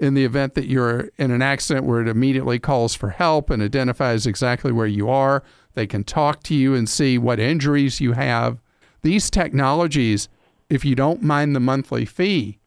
in 0.00 0.14
the 0.14 0.24
event 0.24 0.54
that 0.54 0.66
you're 0.66 1.08
in 1.18 1.30
an 1.30 1.40
accident 1.40 1.86
where 1.86 2.00
it 2.00 2.08
immediately 2.08 2.58
calls 2.58 2.94
for 2.94 3.10
help 3.10 3.48
and 3.48 3.62
identifies 3.62 4.26
exactly 4.26 4.72
where 4.72 4.88
you 4.88 5.08
are. 5.08 5.44
They 5.74 5.86
can 5.86 6.02
talk 6.02 6.42
to 6.44 6.54
you 6.54 6.74
and 6.74 6.88
see 6.88 7.16
what 7.16 7.38
injuries 7.38 8.00
you 8.00 8.12
have. 8.12 8.60
These 9.04 9.28
technologies, 9.28 10.30
if 10.70 10.82
you 10.82 10.94
don't 10.94 11.22
mind 11.22 11.54
the 11.54 11.60
monthly 11.60 12.06
fee, 12.06 12.58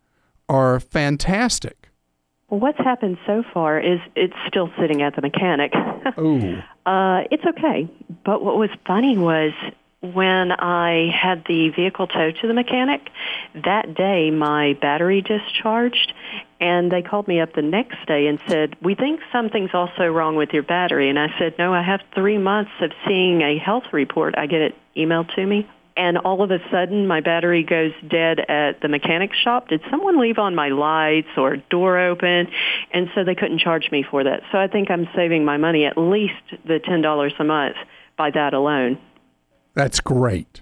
are 0.47 0.79
fantastic. 0.79 1.89
Well, 2.47 2.59
what's 2.59 2.77
happened 2.77 3.17
so 3.25 3.43
far 3.51 3.79
is 3.79 3.99
it's 4.15 4.35
still 4.47 4.69
sitting 4.79 5.01
at 5.01 5.15
the 5.15 5.21
mechanic. 5.21 5.73
Oh, 6.15 6.39
uh, 6.85 7.23
it's 7.31 7.43
okay. 7.43 7.89
But 8.23 8.41
what 8.41 8.57
was 8.57 8.69
funny 8.85 9.17
was 9.17 9.51
when 9.99 10.53
I 10.53 11.09
had 11.13 11.43
the 11.45 11.69
vehicle 11.75 12.07
towed 12.07 12.37
to 12.41 12.47
the 12.47 12.53
mechanic, 12.53 13.01
that 13.65 13.93
day 13.93 14.31
my 14.31 14.77
battery 14.79 15.21
discharged 15.21 16.13
and 16.61 16.89
they 16.89 17.01
called 17.01 17.27
me 17.27 17.41
up 17.41 17.53
the 17.55 17.61
next 17.61 18.05
day 18.07 18.27
and 18.27 18.39
said, 18.47 18.77
we 18.81 18.95
think 18.95 19.19
something's 19.33 19.71
also 19.73 20.05
wrong 20.05 20.37
with 20.37 20.53
your 20.53 20.63
battery. 20.63 21.09
And 21.09 21.19
I 21.19 21.27
said, 21.37 21.55
no, 21.59 21.73
I 21.73 21.83
have 21.83 21.99
three 22.15 22.37
months 22.37 22.71
of 22.79 22.91
seeing 23.05 23.41
a 23.41 23.57
health 23.57 23.91
report. 23.91 24.35
I 24.37 24.45
get 24.45 24.61
it 24.61 24.75
emailed 24.95 25.35
to 25.35 25.45
me. 25.45 25.67
And 25.97 26.17
all 26.19 26.43
of 26.43 26.51
a 26.51 26.59
sudden, 26.71 27.07
my 27.07 27.21
battery 27.21 27.63
goes 27.63 27.91
dead 28.07 28.39
at 28.39 28.81
the 28.81 28.87
mechanic 28.87 29.31
shop. 29.33 29.69
Did 29.69 29.81
someone 29.89 30.19
leave 30.19 30.37
on 30.37 30.53
my 30.55 30.69
lights 30.69 31.29
or 31.37 31.57
door 31.57 31.97
open? 31.99 32.47
And 32.93 33.09
so 33.15 33.23
they 33.23 33.35
couldn't 33.35 33.59
charge 33.59 33.89
me 33.91 34.05
for 34.09 34.23
that. 34.23 34.41
So 34.51 34.57
I 34.57 34.67
think 34.67 34.91
I'm 34.91 35.07
saving 35.15 35.43
my 35.43 35.57
money 35.57 35.85
at 35.85 35.97
least 35.97 36.33
the 36.65 36.79
$10 36.79 37.31
a 37.39 37.43
month 37.43 37.75
by 38.17 38.31
that 38.31 38.53
alone. 38.53 38.99
that's 39.73 39.99
great. 39.99 40.61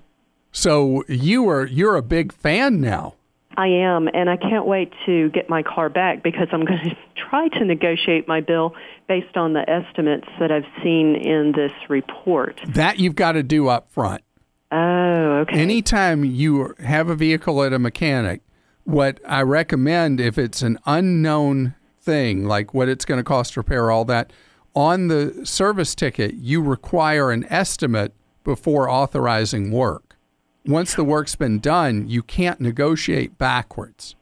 So 0.51 1.03
you 1.09 1.49
are 1.49 1.65
you're 1.65 1.97
a 1.97 2.01
big 2.01 2.31
fan 2.31 2.79
now. 2.79 3.15
I 3.57 3.67
am, 3.67 4.09
and 4.13 4.29
I 4.29 4.37
can't 4.37 4.65
wait 4.65 4.91
to 5.05 5.29
get 5.29 5.49
my 5.49 5.63
car 5.63 5.89
back 5.89 6.23
because 6.23 6.47
I'm 6.51 6.65
going 6.65 6.79
to 6.83 6.95
try 7.29 7.47
to 7.47 7.65
negotiate 7.65 8.27
my 8.27 8.41
bill 8.41 8.73
based 9.07 9.37
on 9.37 9.53
the 9.53 9.69
estimates 9.69 10.27
that 10.39 10.51
I've 10.51 10.65
seen 10.83 11.15
in 11.15 11.53
this 11.55 11.71
report. 11.89 12.59
That 12.67 12.99
you've 12.99 13.15
got 13.15 13.33
to 13.33 13.43
do 13.43 13.67
up 13.69 13.91
front. 13.91 14.24
Oh, 14.75 15.37
okay. 15.41 15.57
Anytime 15.57 16.25
you 16.25 16.75
have 16.83 17.07
a 17.07 17.15
vehicle 17.15 17.63
at 17.63 17.71
a 17.71 17.79
mechanic, 17.79 18.41
what 18.83 19.21
I 19.25 19.41
recommend 19.41 20.19
if 20.19 20.37
it's 20.37 20.61
an 20.61 20.79
unknown 20.85 21.75
thing, 22.01 22.45
like 22.45 22.73
what 22.73 22.89
it's 22.89 23.05
going 23.05 23.19
to 23.19 23.23
cost 23.23 23.53
to 23.53 23.61
repair, 23.61 23.89
all 23.89 24.03
that. 24.05 24.33
On 24.75 25.07
the 25.07 25.45
service 25.45 25.95
ticket, 25.95 26.33
you 26.35 26.61
require 26.61 27.31
an 27.31 27.45
estimate 27.49 28.13
before 28.43 28.89
authorizing 28.89 29.71
work. 29.71 30.17
Once 30.65 30.93
the 30.93 31.05
work's 31.05 31.35
been 31.35 31.59
done, 31.59 32.09
you 32.09 32.21
can't 32.21 32.59
negotiate 32.59 33.37
backwards. 33.37 34.15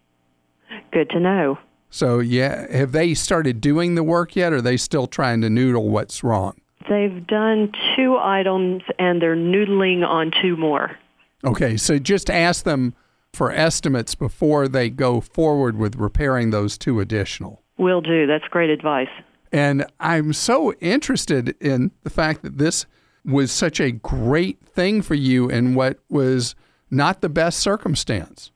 Good 0.91 1.09
to 1.09 1.19
know. 1.19 1.57
So, 1.89 2.19
yeah, 2.19 2.71
have 2.71 2.91
they 2.91 3.15
started 3.15 3.59
doing 3.59 3.95
the 3.95 4.03
work 4.03 4.35
yet, 4.35 4.53
or 4.53 4.57
are 4.57 4.61
they 4.61 4.77
still 4.77 5.07
trying 5.07 5.41
to 5.41 5.49
noodle 5.49 5.89
what's 5.89 6.23
wrong? 6.23 6.59
They've 6.89 7.25
done 7.25 7.71
two 7.95 8.17
items 8.17 8.83
and 8.99 9.21
they're 9.21 9.35
noodling 9.35 10.05
on 10.05 10.31
two 10.41 10.57
more. 10.57 10.97
Okay, 11.43 11.77
so 11.77 11.99
just 11.99 12.29
ask 12.29 12.63
them 12.63 12.93
for 13.33 13.51
estimates 13.51 14.15
before 14.15 14.67
they 14.67 14.89
go 14.89 15.19
forward 15.19 15.77
with 15.77 15.95
repairing 15.95 16.51
those 16.51 16.77
two 16.77 16.99
additional. 16.99 17.61
Will 17.77 18.01
do. 18.01 18.27
That's 18.27 18.45
great 18.45 18.69
advice. 18.69 19.09
And 19.51 19.85
I'm 19.99 20.33
so 20.33 20.73
interested 20.73 21.55
in 21.59 21.91
the 22.03 22.09
fact 22.09 22.43
that 22.43 22.57
this 22.57 22.85
was 23.25 23.51
such 23.51 23.79
a 23.79 23.91
great 23.91 24.59
thing 24.65 25.01
for 25.01 25.15
you 25.15 25.49
in 25.49 25.75
what 25.75 25.99
was 26.09 26.55
not 26.91 27.21
the 27.21 27.29
best 27.29 27.59
circumstance. 27.59 28.51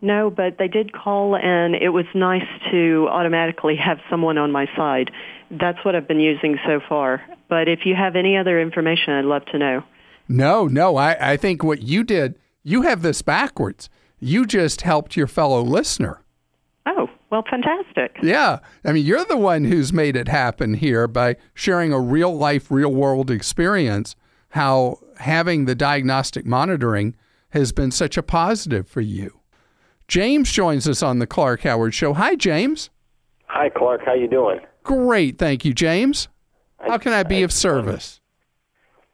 No, 0.00 0.30
but 0.30 0.58
they 0.58 0.66
did 0.66 0.92
call, 0.92 1.36
and 1.36 1.76
it 1.76 1.90
was 1.90 2.06
nice 2.14 2.46
to 2.70 3.06
automatically 3.08 3.76
have 3.76 3.98
someone 4.10 4.36
on 4.36 4.50
my 4.50 4.66
side. 4.76 5.12
That's 5.52 5.84
what 5.84 5.94
I've 5.94 6.08
been 6.08 6.20
using 6.20 6.58
so 6.66 6.80
far. 6.88 7.22
But 7.48 7.68
if 7.68 7.80
you 7.84 7.94
have 7.94 8.16
any 8.16 8.36
other 8.36 8.60
information, 8.60 9.12
I'd 9.12 9.26
love 9.26 9.44
to 9.52 9.58
know. 9.58 9.84
No, 10.28 10.66
no. 10.66 10.96
I, 10.96 11.32
I 11.32 11.36
think 11.36 11.62
what 11.62 11.82
you 11.82 12.02
did, 12.02 12.38
you 12.62 12.82
have 12.82 13.02
this 13.02 13.20
backwards. 13.22 13.90
You 14.18 14.46
just 14.46 14.80
helped 14.80 15.16
your 15.16 15.26
fellow 15.26 15.60
listener. 15.62 16.22
Oh, 16.86 17.08
well, 17.30 17.44
fantastic. 17.48 18.16
Yeah. 18.22 18.60
I 18.84 18.92
mean, 18.92 19.04
you're 19.04 19.24
the 19.24 19.36
one 19.36 19.64
who's 19.64 19.92
made 19.92 20.16
it 20.16 20.28
happen 20.28 20.74
here 20.74 21.06
by 21.06 21.36
sharing 21.54 21.92
a 21.92 22.00
real 22.00 22.34
life, 22.34 22.70
real 22.70 22.92
world 22.92 23.30
experience, 23.30 24.16
how 24.50 24.98
having 25.18 25.66
the 25.66 25.74
diagnostic 25.74 26.46
monitoring 26.46 27.14
has 27.50 27.72
been 27.72 27.90
such 27.90 28.16
a 28.16 28.22
positive 28.22 28.88
for 28.88 29.02
you. 29.02 29.40
James 30.08 30.50
joins 30.50 30.88
us 30.88 31.02
on 31.02 31.18
the 31.18 31.26
Clark 31.26 31.62
Howard 31.62 31.94
Show. 31.94 32.14
Hi, 32.14 32.36
James. 32.36 32.90
Hi, 33.46 33.68
Clark. 33.68 34.00
How 34.04 34.14
you 34.14 34.28
doing? 34.28 34.60
Great. 34.82 35.38
Thank 35.38 35.64
you, 35.64 35.72
James. 35.72 36.28
How 36.80 36.98
can 36.98 37.12
I 37.12 37.22
be 37.22 37.42
of 37.42 37.52
service? 37.52 38.20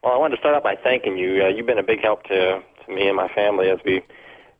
Well, 0.03 0.13
I 0.13 0.17
wanted 0.17 0.37
to 0.37 0.41
start 0.41 0.55
out 0.55 0.63
by 0.63 0.75
thanking 0.75 1.17
you. 1.17 1.43
Uh, 1.43 1.47
you've 1.49 1.67
been 1.67 1.77
a 1.77 1.83
big 1.83 2.01
help 2.01 2.23
to, 2.23 2.61
to 2.85 2.93
me 2.93 3.07
and 3.07 3.15
my 3.15 3.27
family 3.29 3.69
as 3.69 3.79
we 3.85 4.01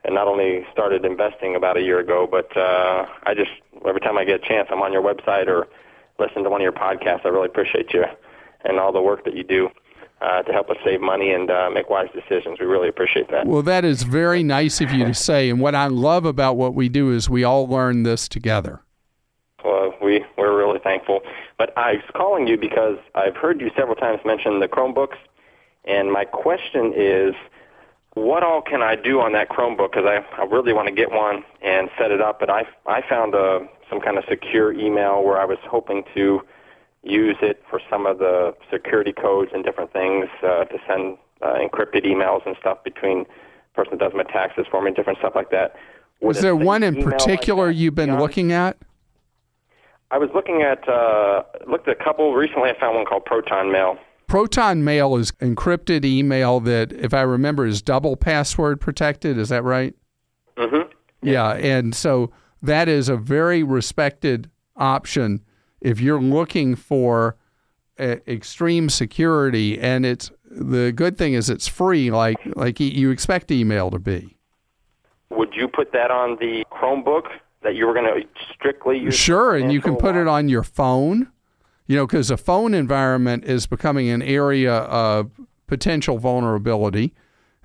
and 0.06 0.16
not 0.16 0.28
only 0.28 0.66
started 0.72 1.04
investing 1.04 1.56
about 1.56 1.76
a 1.78 1.82
year 1.82 2.00
ago, 2.00 2.28
but 2.30 2.56
uh, 2.56 3.06
I 3.24 3.34
just 3.34 3.52
every 3.88 4.02
time 4.02 4.18
I 4.18 4.24
get 4.24 4.44
a 4.44 4.48
chance, 4.48 4.70
I'm 4.72 4.82
on 4.82 4.94
your 4.94 5.02
website 5.02 5.48
or 5.48 5.68
listen 6.20 6.44
to 6.44 6.50
one 6.50 6.62
of 6.62 6.64
your 6.64 6.72
podcasts. 6.72 7.26
I 7.26 7.30
really 7.30 7.48
appreciate 7.48 7.94
you 7.94 8.06
and 8.64 8.80
all 8.80 8.92
the 8.92 9.02
work 9.02 9.26
that 9.26 9.36
you 9.36 9.44
do 9.44 9.70
uh, 10.22 10.44
to 10.44 10.52
help 10.52 10.70
us 10.70 10.78
save 10.84 11.02
money 11.02 11.32
and 11.32 11.50
uh, 11.50 11.70
make 11.74 11.90
wise 11.90 12.10
decisions. 12.14 12.60
We 12.60 12.66
really 12.66 12.90
appreciate 12.90 13.30
that. 13.32 13.48
Well, 13.48 13.62
that 13.64 13.86
is 13.86 14.04
very 14.04 14.44
nice 14.44 14.82
of 14.82 14.92
you 14.92 15.06
to 15.06 15.14
say. 15.14 15.50
And 15.50 15.60
what 15.60 15.76
I 15.76 15.88
love 15.88 16.26
about 16.26 16.58
what 16.58 16.76
we 16.76 16.90
do 16.90 17.12
is 17.12 17.30
we 17.30 17.44
all 17.44 17.68
learn 17.68 18.04
this 18.04 18.28
together. 18.28 18.82
Well, 19.64 19.94
we 20.02 20.24
we're 20.38 20.58
really 20.58 20.69
thankful. 20.80 21.22
But 21.58 21.78
I 21.78 21.94
was 21.94 22.04
calling 22.16 22.48
you 22.48 22.58
because 22.58 22.98
I've 23.16 23.36
heard 23.36 23.62
you 23.62 23.72
several 23.76 23.96
times 23.96 24.20
mention 24.26 24.60
the 24.60 24.68
Chromebooks, 24.68 25.18
and 25.86 26.12
my 26.12 26.26
question 26.26 26.94
is, 26.96 27.34
what 28.14 28.44
all 28.44 28.62
can 28.62 28.82
I 28.82 28.96
do 28.96 29.22
on 29.22 29.34
that 29.34 29.50
Chromebook? 29.50 29.92
Because 29.92 30.06
I 30.06 30.42
I 30.42 30.46
really 30.46 30.74
want 30.74 30.88
to 30.88 30.94
get 30.94 31.12
one 31.12 31.44
and 31.62 31.90
set 31.98 32.12
it 32.12 32.22
up. 32.22 32.40
But 32.40 32.50
I 32.50 32.66
I 32.86 33.02
found 33.08 33.36
a 33.36 33.68
some 33.90 34.00
kind 34.00 34.18
of 34.18 34.24
secure 34.30 34.72
email 34.74 35.24
where 35.24 35.40
I 35.40 35.46
was 35.46 35.58
hoping 35.64 36.04
to 36.16 36.42
use 37.04 37.38
it 37.42 37.64
for 37.70 37.80
some 37.90 38.06
of 38.06 38.20
the 38.20 38.54
security 38.72 39.14
codes 39.14 39.52
and 39.54 39.64
different 39.64 39.94
things 39.94 40.28
uh, 40.44 40.66
to 40.66 40.78
send 40.88 41.18
uh, 41.42 41.56
encrypted 41.56 42.06
emails 42.06 42.46
and 42.46 42.56
stuff 42.60 42.84
between 42.84 43.20
the 43.20 43.84
person 43.84 43.98
that 43.98 44.00
does 44.00 44.14
my 44.14 44.24
taxes 44.24 44.66
for 44.70 44.82
me, 44.82 44.92
different 44.92 45.20
stuff 45.20 45.34
like 45.36 45.50
that. 45.52 45.76
Would 46.22 46.36
Is 46.36 46.42
there 46.42 46.56
one 46.56 46.84
in 46.84 46.96
email 46.96 47.10
like 47.10 47.20
particular 47.20 47.70
you've 47.70 47.96
been 47.96 48.12
be 48.12 48.18
looking 48.18 48.52
at? 48.52 48.78
I 50.12 50.18
was 50.18 50.30
looking 50.34 50.62
at 50.62 50.88
uh, 50.90 51.44
looked 51.68 51.88
at 51.88 52.00
a 52.00 52.04
couple 52.04 52.34
recently. 52.34 52.70
I 52.70 52.80
found 52.80 52.96
one 52.96 53.06
called 53.06 53.26
Proton 53.26 53.72
Mail. 53.72 53.98
Proton 54.28 54.84
Mail 54.84 55.16
is 55.16 55.32
encrypted 55.34 56.06
email 56.06 56.60
that, 56.62 56.92
if 56.94 57.14
I 57.14 57.22
remember, 57.22 57.66
is 57.66 57.82
double 57.82 58.16
password 58.16 58.80
protected. 58.80 59.38
Is 59.38 59.50
that 59.50 59.64
right? 59.64 59.96
Mm-hmm. 60.58 60.92
Yeah. 61.24 61.54
And 61.54 61.96
so 61.96 62.32
that 62.62 62.88
is 62.88 63.10
a 63.10 63.18
very 63.18 63.64
respected 63.64 64.50
option 64.76 65.44
if 65.82 66.00
you're 66.00 66.22
looking 66.22 66.76
for 66.76 67.38
uh, 68.00 68.18
extreme 68.28 68.90
security. 68.90 69.80
And 69.80 70.06
it's 70.06 70.32
the 70.50 70.92
good 70.92 71.18
thing 71.18 71.34
is 71.34 71.50
it's 71.50 71.68
free, 71.68 72.12
like 72.12 72.38
like 72.56 72.80
you 72.80 73.12
expect 73.12 73.52
email 73.52 73.90
to 73.92 74.00
be. 74.00 74.38
Would 75.32 75.54
you 75.56 75.68
put 75.68 75.92
that 75.92 76.10
on 76.10 76.38
the 76.40 76.66
Chromebook 76.72 77.28
that 77.62 77.76
you 77.76 77.86
were 77.86 77.94
going 77.94 78.06
to 78.06 78.28
strictly 78.54 78.98
use? 78.98 79.16
Sure, 79.16 79.56
and 79.56 79.72
you 79.72 79.82
can 79.82 79.96
put 79.96 80.16
it 80.16 80.28
on 80.28 80.50
your 80.50 80.64
phone. 80.64 81.32
You 81.88 81.96
know, 81.96 82.06
because 82.06 82.30
a 82.30 82.38
phone 82.38 82.74
environment 82.74 83.46
is 83.46 83.66
becoming 83.66 84.10
an 84.10 84.22
area 84.22 84.74
of 84.74 85.32
potential 85.66 86.20
vulnerability, 86.20 87.14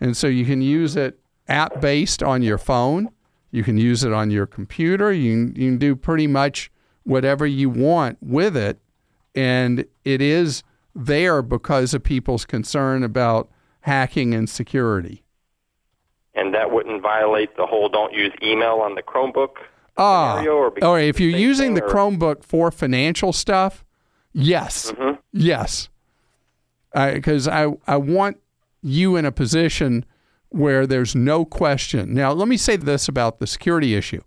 and 0.00 0.16
so 0.16 0.26
you 0.26 0.46
can 0.46 0.62
use 0.62 0.96
it 0.96 1.18
app 1.46 1.80
based 1.80 2.22
on 2.22 2.42
your 2.42 2.56
phone. 2.58 3.10
You 3.50 3.62
can 3.62 3.76
use 3.76 4.02
it 4.02 4.12
on 4.12 4.30
your 4.30 4.46
computer. 4.46 5.12
You 5.12 5.32
can, 5.32 5.54
you 5.54 5.70
can 5.70 5.78
do 5.78 5.94
pretty 5.94 6.26
much 6.26 6.72
whatever 7.04 7.46
you 7.46 7.68
want 7.68 8.16
with 8.22 8.56
it, 8.56 8.80
and 9.34 9.84
it 10.04 10.22
is 10.22 10.62
there 10.94 11.42
because 11.42 11.92
of 11.92 12.02
people's 12.02 12.46
concern 12.46 13.02
about 13.02 13.50
hacking 13.80 14.32
and 14.32 14.48
security. 14.48 15.22
and 16.34 16.54
that 16.54 16.70
wouldn't 16.72 17.02
violate 17.02 17.56
the 17.56 17.66
whole 17.66 17.88
"don't 17.88 18.12
use 18.14 18.32
email" 18.42 18.80
on 18.80 18.94
the 18.94 19.02
Chromebook 19.02 19.56
Ah, 19.96 20.36
scenario. 20.38 20.52
Or 20.58 20.84
all 20.84 20.94
right. 20.94 21.08
If 21.08 21.20
you're 21.20 21.30
using 21.38 21.74
the 21.74 21.82
or- 21.84 21.88
Chromebook 21.88 22.44
for 22.44 22.70
financial 22.70 23.32
stuff, 23.32 23.84
yes, 24.32 24.92
Mhm. 24.92 25.18
yes, 25.32 25.88
because 26.92 27.46
I 27.48 27.72
I 27.86 27.96
want 27.96 28.38
you 28.82 29.16
in 29.16 29.24
a 29.24 29.32
position 29.32 30.04
where 30.50 30.86
there's 30.86 31.14
no 31.14 31.44
question. 31.44 32.14
Now, 32.14 32.32
let 32.32 32.48
me 32.48 32.56
say 32.56 32.76
this 32.76 33.08
about 33.08 33.38
the 33.38 33.46
security 33.46 33.94
issue: 33.94 34.20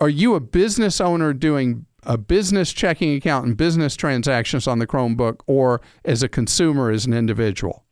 Are 0.00 0.08
you 0.08 0.34
a 0.34 0.40
business 0.40 1.00
owner 1.00 1.32
doing 1.32 1.86
a 2.04 2.18
business 2.18 2.72
checking 2.72 3.14
account 3.14 3.46
and 3.46 3.56
business 3.56 3.94
transactions 3.94 4.66
on 4.66 4.78
the 4.80 4.86
Chromebook, 4.86 5.40
or 5.46 5.80
as 6.04 6.22
a 6.24 6.28
consumer, 6.28 6.90
as 6.90 7.06
an 7.06 7.12
individual? 7.14 7.84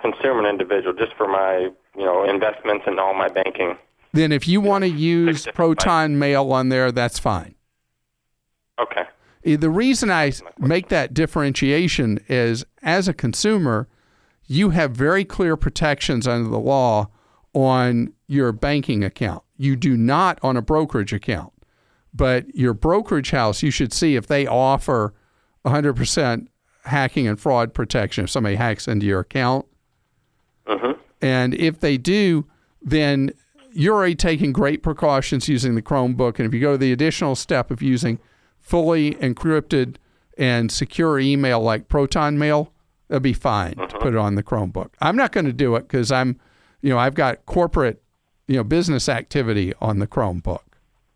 consumer 0.00 0.38
and 0.38 0.46
individual, 0.46 0.94
just 0.94 1.12
for 1.16 1.26
my 1.26 1.70
you 1.96 2.04
know 2.04 2.22
investments 2.22 2.84
and 2.86 3.00
all 3.00 3.14
my 3.14 3.28
banking. 3.28 3.76
Then, 4.12 4.32
if 4.32 4.48
you 4.48 4.60
want 4.60 4.82
to 4.84 4.88
use 4.90 5.46
Proton 5.54 6.18
Mail 6.18 6.52
on 6.52 6.68
there, 6.70 6.90
that's 6.92 7.18
fine. 7.18 7.54
Okay. 8.80 9.02
Uh, 9.46 9.56
The 9.56 9.70
reason 9.70 10.10
I 10.10 10.32
make 10.58 10.88
that 10.88 11.12
differentiation 11.14 12.18
is 12.28 12.64
as 12.82 13.08
a 13.08 13.12
consumer, 13.14 13.88
you 14.46 14.70
have 14.70 14.92
very 14.92 15.24
clear 15.24 15.56
protections 15.56 16.26
under 16.26 16.48
the 16.48 16.58
law 16.58 17.08
on 17.52 18.12
your 18.26 18.52
banking 18.52 19.04
account. 19.04 19.42
You 19.56 19.76
do 19.76 19.96
not 19.96 20.38
on 20.42 20.56
a 20.56 20.62
brokerage 20.62 21.12
account. 21.12 21.52
But 22.14 22.54
your 22.54 22.72
brokerage 22.74 23.30
house, 23.30 23.62
you 23.62 23.70
should 23.70 23.92
see 23.92 24.16
if 24.16 24.26
they 24.26 24.46
offer 24.46 25.12
100% 25.66 26.46
hacking 26.84 27.28
and 27.28 27.38
fraud 27.38 27.74
protection 27.74 28.24
if 28.24 28.30
somebody 28.30 28.56
hacks 28.56 28.88
into 28.88 29.04
your 29.06 29.20
account. 29.20 29.66
hmm 30.66 30.92
And 31.20 31.54
if 31.54 31.80
they 31.80 31.98
do, 31.98 32.46
then 32.80 33.32
you're 33.78 33.94
already 33.94 34.16
taking 34.16 34.52
great 34.52 34.82
precautions 34.82 35.48
using 35.48 35.76
the 35.76 35.82
Chromebook. 35.82 36.40
And 36.40 36.46
if 36.46 36.52
you 36.52 36.60
go 36.60 36.72
to 36.72 36.78
the 36.78 36.90
additional 36.90 37.36
step 37.36 37.70
of 37.70 37.80
using 37.80 38.18
fully 38.58 39.12
encrypted 39.14 39.96
and 40.36 40.72
secure 40.72 41.20
email 41.20 41.60
like 41.60 41.86
Proton 41.86 42.38
Mail, 42.38 42.72
that'll 43.06 43.20
be 43.20 43.32
fine 43.32 43.76
to 43.76 43.84
uh-huh. 43.84 43.98
put 43.98 44.14
it 44.14 44.18
on 44.18 44.34
the 44.34 44.42
Chromebook. 44.42 44.90
I'm 45.00 45.14
not 45.14 45.30
going 45.30 45.46
to 45.46 45.52
do 45.52 45.76
it 45.76 45.82
because 45.82 46.10
I'm, 46.10 46.40
you 46.82 46.90
know, 46.90 46.98
I've 46.98 47.14
got 47.14 47.46
corporate, 47.46 48.02
you 48.48 48.56
know, 48.56 48.64
business 48.64 49.08
activity 49.08 49.72
on 49.80 50.00
the 50.00 50.08
Chromebook. 50.08 50.62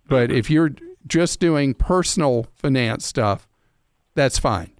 But 0.07 0.31
if 0.31 0.49
you're 0.49 0.71
just 1.05 1.41
doing 1.41 1.75
personal 1.75 2.47
finance 2.55 3.05
stuff, 3.05 3.49
that's 4.15 4.39
fine. 4.39 4.71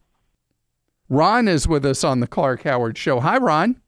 Ron 1.09 1.49
is 1.49 1.67
with 1.67 1.85
us 1.85 2.05
on 2.05 2.21
the 2.21 2.29
Clark 2.29 2.63
Howard 2.63 2.97
Show. 2.97 3.19
Hi, 3.19 3.39
Ron. 3.39 3.81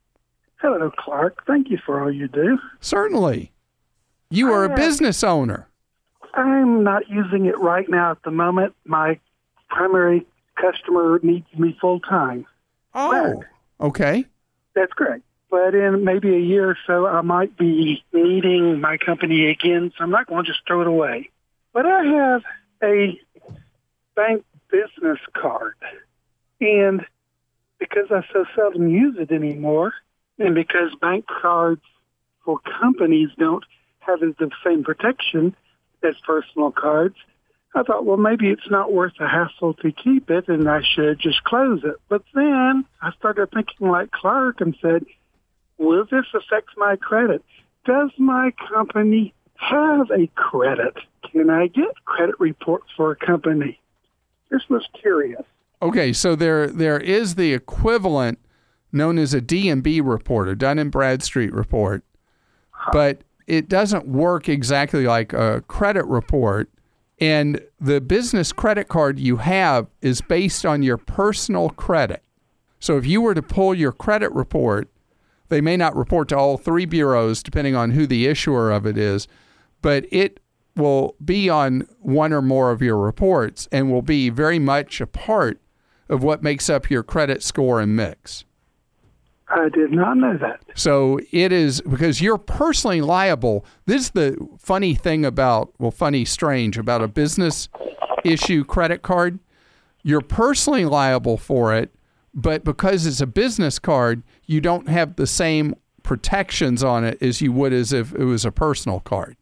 Hello, 0.57 0.91
Clark. 0.99 1.47
Thank 1.47 1.71
you 1.71 1.79
for 1.87 2.03
all 2.03 2.11
you 2.11 2.27
do. 2.27 2.59
Certainly. 2.81 3.53
You 4.35 4.53
are 4.53 4.65
a 4.65 4.73
Uh, 4.73 4.77
business 4.77 5.23
owner. 5.23 5.69
I'm 6.35 6.83
not 6.83 7.09
using 7.09 7.47
it 7.47 7.59
right 7.59 7.89
now 7.89 8.11
at 8.11 8.23
the 8.25 8.33
moment. 8.33 8.75
My 8.85 9.21
primary 9.69 10.27
customer 10.57 11.21
needs 11.23 11.47
me 11.57 11.77
full 11.81 12.01
time. 12.01 12.45
Oh, 12.95 13.45
okay. 13.81 14.25
That's 14.75 14.93
correct. 14.93 15.23
But 15.51 15.75
in 15.77 16.05
maybe 16.05 16.35
a 16.35 16.39
year 16.41 16.71
or 16.71 16.79
so, 16.87 17.07
I 17.07 17.21
might 17.21 17.57
be 17.57 18.03
needing 18.13 18.81
my 18.81 18.97
company 18.97 19.49
again, 19.51 19.93
so 19.97 20.03
I'm 20.03 20.11
not 20.11 20.27
going 20.27 20.45
to 20.45 20.51
just 20.51 20.67
throw 20.67 20.81
it 20.81 20.89
away. 20.89 21.31
But 21.73 21.87
I 21.87 22.05
have 22.05 22.43
a 22.83 23.21
bank 24.17 24.45
business 24.69 25.21
card. 25.35 25.75
And 26.61 27.05
because 27.79 28.11
I 28.11 28.25
so 28.33 28.45
seldom 28.57 28.89
use 28.89 29.17
it 29.19 29.31
anymore, 29.31 29.93
and 30.41 30.55
because 30.57 30.93
bank 31.01 31.27
cards 31.27 31.83
for 32.45 32.59
companies 32.81 33.31
don't 33.39 33.65
have 34.07 34.21
the 34.21 34.51
same 34.65 34.85
protection 34.85 35.55
as 36.03 36.15
personal 36.27 36.71
cards, 36.71 37.17
I 37.75 37.83
thought, 37.83 38.05
well, 38.05 38.17
maybe 38.17 38.51
it's 38.51 38.71
not 38.71 38.93
worth 38.93 39.15
the 39.19 39.27
hassle 39.27 39.75
to 39.75 39.91
keep 39.91 40.31
it 40.31 40.49
and 40.49 40.69
I 40.69 40.83
should 40.95 41.19
just 41.19 41.43
close 41.45 41.81
it. 41.83 41.97
But 42.09 42.23
then 42.35 42.85
I 43.03 43.11
started 43.19 43.51
thinking 43.53 43.89
like 43.89 44.13
Clark 44.13 44.61
and 44.61 44.77
said, 44.81 45.05
will 45.79 46.05
this 46.05 46.27
affect 46.35 46.71
my 46.77 46.97
credit? 46.97 47.45
Does 47.85 48.11
my 48.17 48.53
company 48.73 49.35
have 49.57 50.11
a 50.11 50.29
credit? 50.35 50.95
Can 51.31 51.51
I 51.51 51.67
get 51.67 52.05
credit 52.05 52.39
reports 52.39 52.87
for 52.97 53.11
a 53.11 53.17
company? 53.17 53.81
This 54.51 54.63
was 54.69 54.87
curious. 55.01 55.43
Okay, 55.83 56.13
so 56.13 56.37
there 56.37 56.69
there 56.69 56.99
is 56.99 57.35
the 57.35 57.53
equivalent 57.53 58.39
known 58.93 59.19
as 59.19 59.35
a 59.35 59.41
D&B 59.41 60.01
report, 60.01 60.49
a 60.49 60.55
Dun 60.55 60.79
and 60.79 60.91
Bradstreet 60.91 61.53
report, 61.53 62.05
but 62.93 63.23
it 63.47 63.69
doesn't 63.69 64.07
work 64.07 64.49
exactly 64.49 65.07
like 65.07 65.33
a 65.33 65.63
credit 65.69 66.05
report. 66.07 66.71
And 67.21 67.61
the 67.81 68.01
business 68.01 68.53
credit 68.53 68.89
card 68.89 69.19
you 69.19 69.37
have 69.39 69.87
is 70.03 70.21
based 70.21 70.67
on 70.67 70.83
your 70.83 70.97
personal 70.97 71.71
credit. 71.71 72.23
So 72.81 72.97
if 72.97 73.07
you 73.07 73.21
were 73.21 73.35
to 73.35 73.43
pull 73.43 73.75
your 73.75 73.93
credit 73.93 74.33
report, 74.33 74.89
they 75.49 75.61
may 75.61 75.77
not 75.77 75.97
report 75.97 76.29
to 76.31 76.37
all 76.37 76.57
three 76.57 76.87
bureaus, 76.87 77.43
depending 77.43 77.77
on 77.77 77.93
who 77.93 78.07
the 78.07 78.27
issuer 78.27 78.71
of 78.73 78.87
it 78.87 78.99
is, 78.99 79.29
but 79.81 80.07
it 80.11 80.41
will 80.77 81.15
be 81.25 81.49
on 81.49 81.87
one 82.01 82.33
or 82.33 82.43
more 82.43 82.71
of 82.71 82.83
your 82.83 82.99
reports 82.99 83.69
and 83.71 83.91
will 83.91 84.03
be 84.03 84.29
very 84.29 84.59
much 84.59 85.01
a 85.01 85.07
part 85.07 85.61
of 86.09 86.23
what 86.23 86.43
makes 86.43 86.69
up 86.69 86.91
your 86.91 87.03
credit 87.03 87.43
score 87.43 87.81
and 87.81 87.95
mix. 87.95 88.45
I 89.55 89.69
did 89.69 89.93
not 89.93 90.17
know 90.17 90.37
that. 90.39 90.61
So 90.75 91.21
it 91.31 91.53
is 91.53 91.81
because 91.81 92.21
you're 92.21 92.39
personally 92.39 93.01
liable. 93.01 93.65
This 93.87 94.03
is 94.03 94.11
the 94.11 94.49
funny 94.59 94.95
thing 94.95 95.25
about, 95.25 95.73
well, 95.79 95.93
funny, 95.93 96.25
strange 96.25 96.77
about 96.77 97.03
a 97.03 97.09
business 97.09 97.69
issue 98.25 98.65
credit 98.65 99.03
card. 99.03 99.39
You're 100.03 100.21
personally 100.21 100.85
liable 100.85 101.37
for 101.37 101.73
it, 101.75 101.95
but 102.35 102.65
because 102.65 103.07
it's 103.07 103.21
a 103.21 103.27
business 103.27 103.79
card, 103.79 104.23
you 104.45 104.61
don't 104.61 104.89
have 104.89 105.17
the 105.17 105.27
same 105.27 105.77
protections 106.03 106.83
on 106.83 107.05
it 107.05 107.23
as 107.23 107.41
you 107.41 107.53
would 107.53 107.73
as 107.73 107.93
if 107.93 108.13
it 108.13 108.25
was 108.25 108.45
a 108.45 108.53
personal 108.53 109.01
card. 109.01 109.37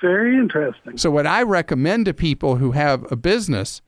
Very 0.00 0.36
interesting. 0.36 0.98
So, 0.98 1.10
what 1.10 1.26
I 1.26 1.42
recommend 1.42 2.06
to 2.06 2.14
people 2.14 2.56
who 2.56 2.72
have 2.72 3.10
a 3.10 3.16
business 3.16 3.82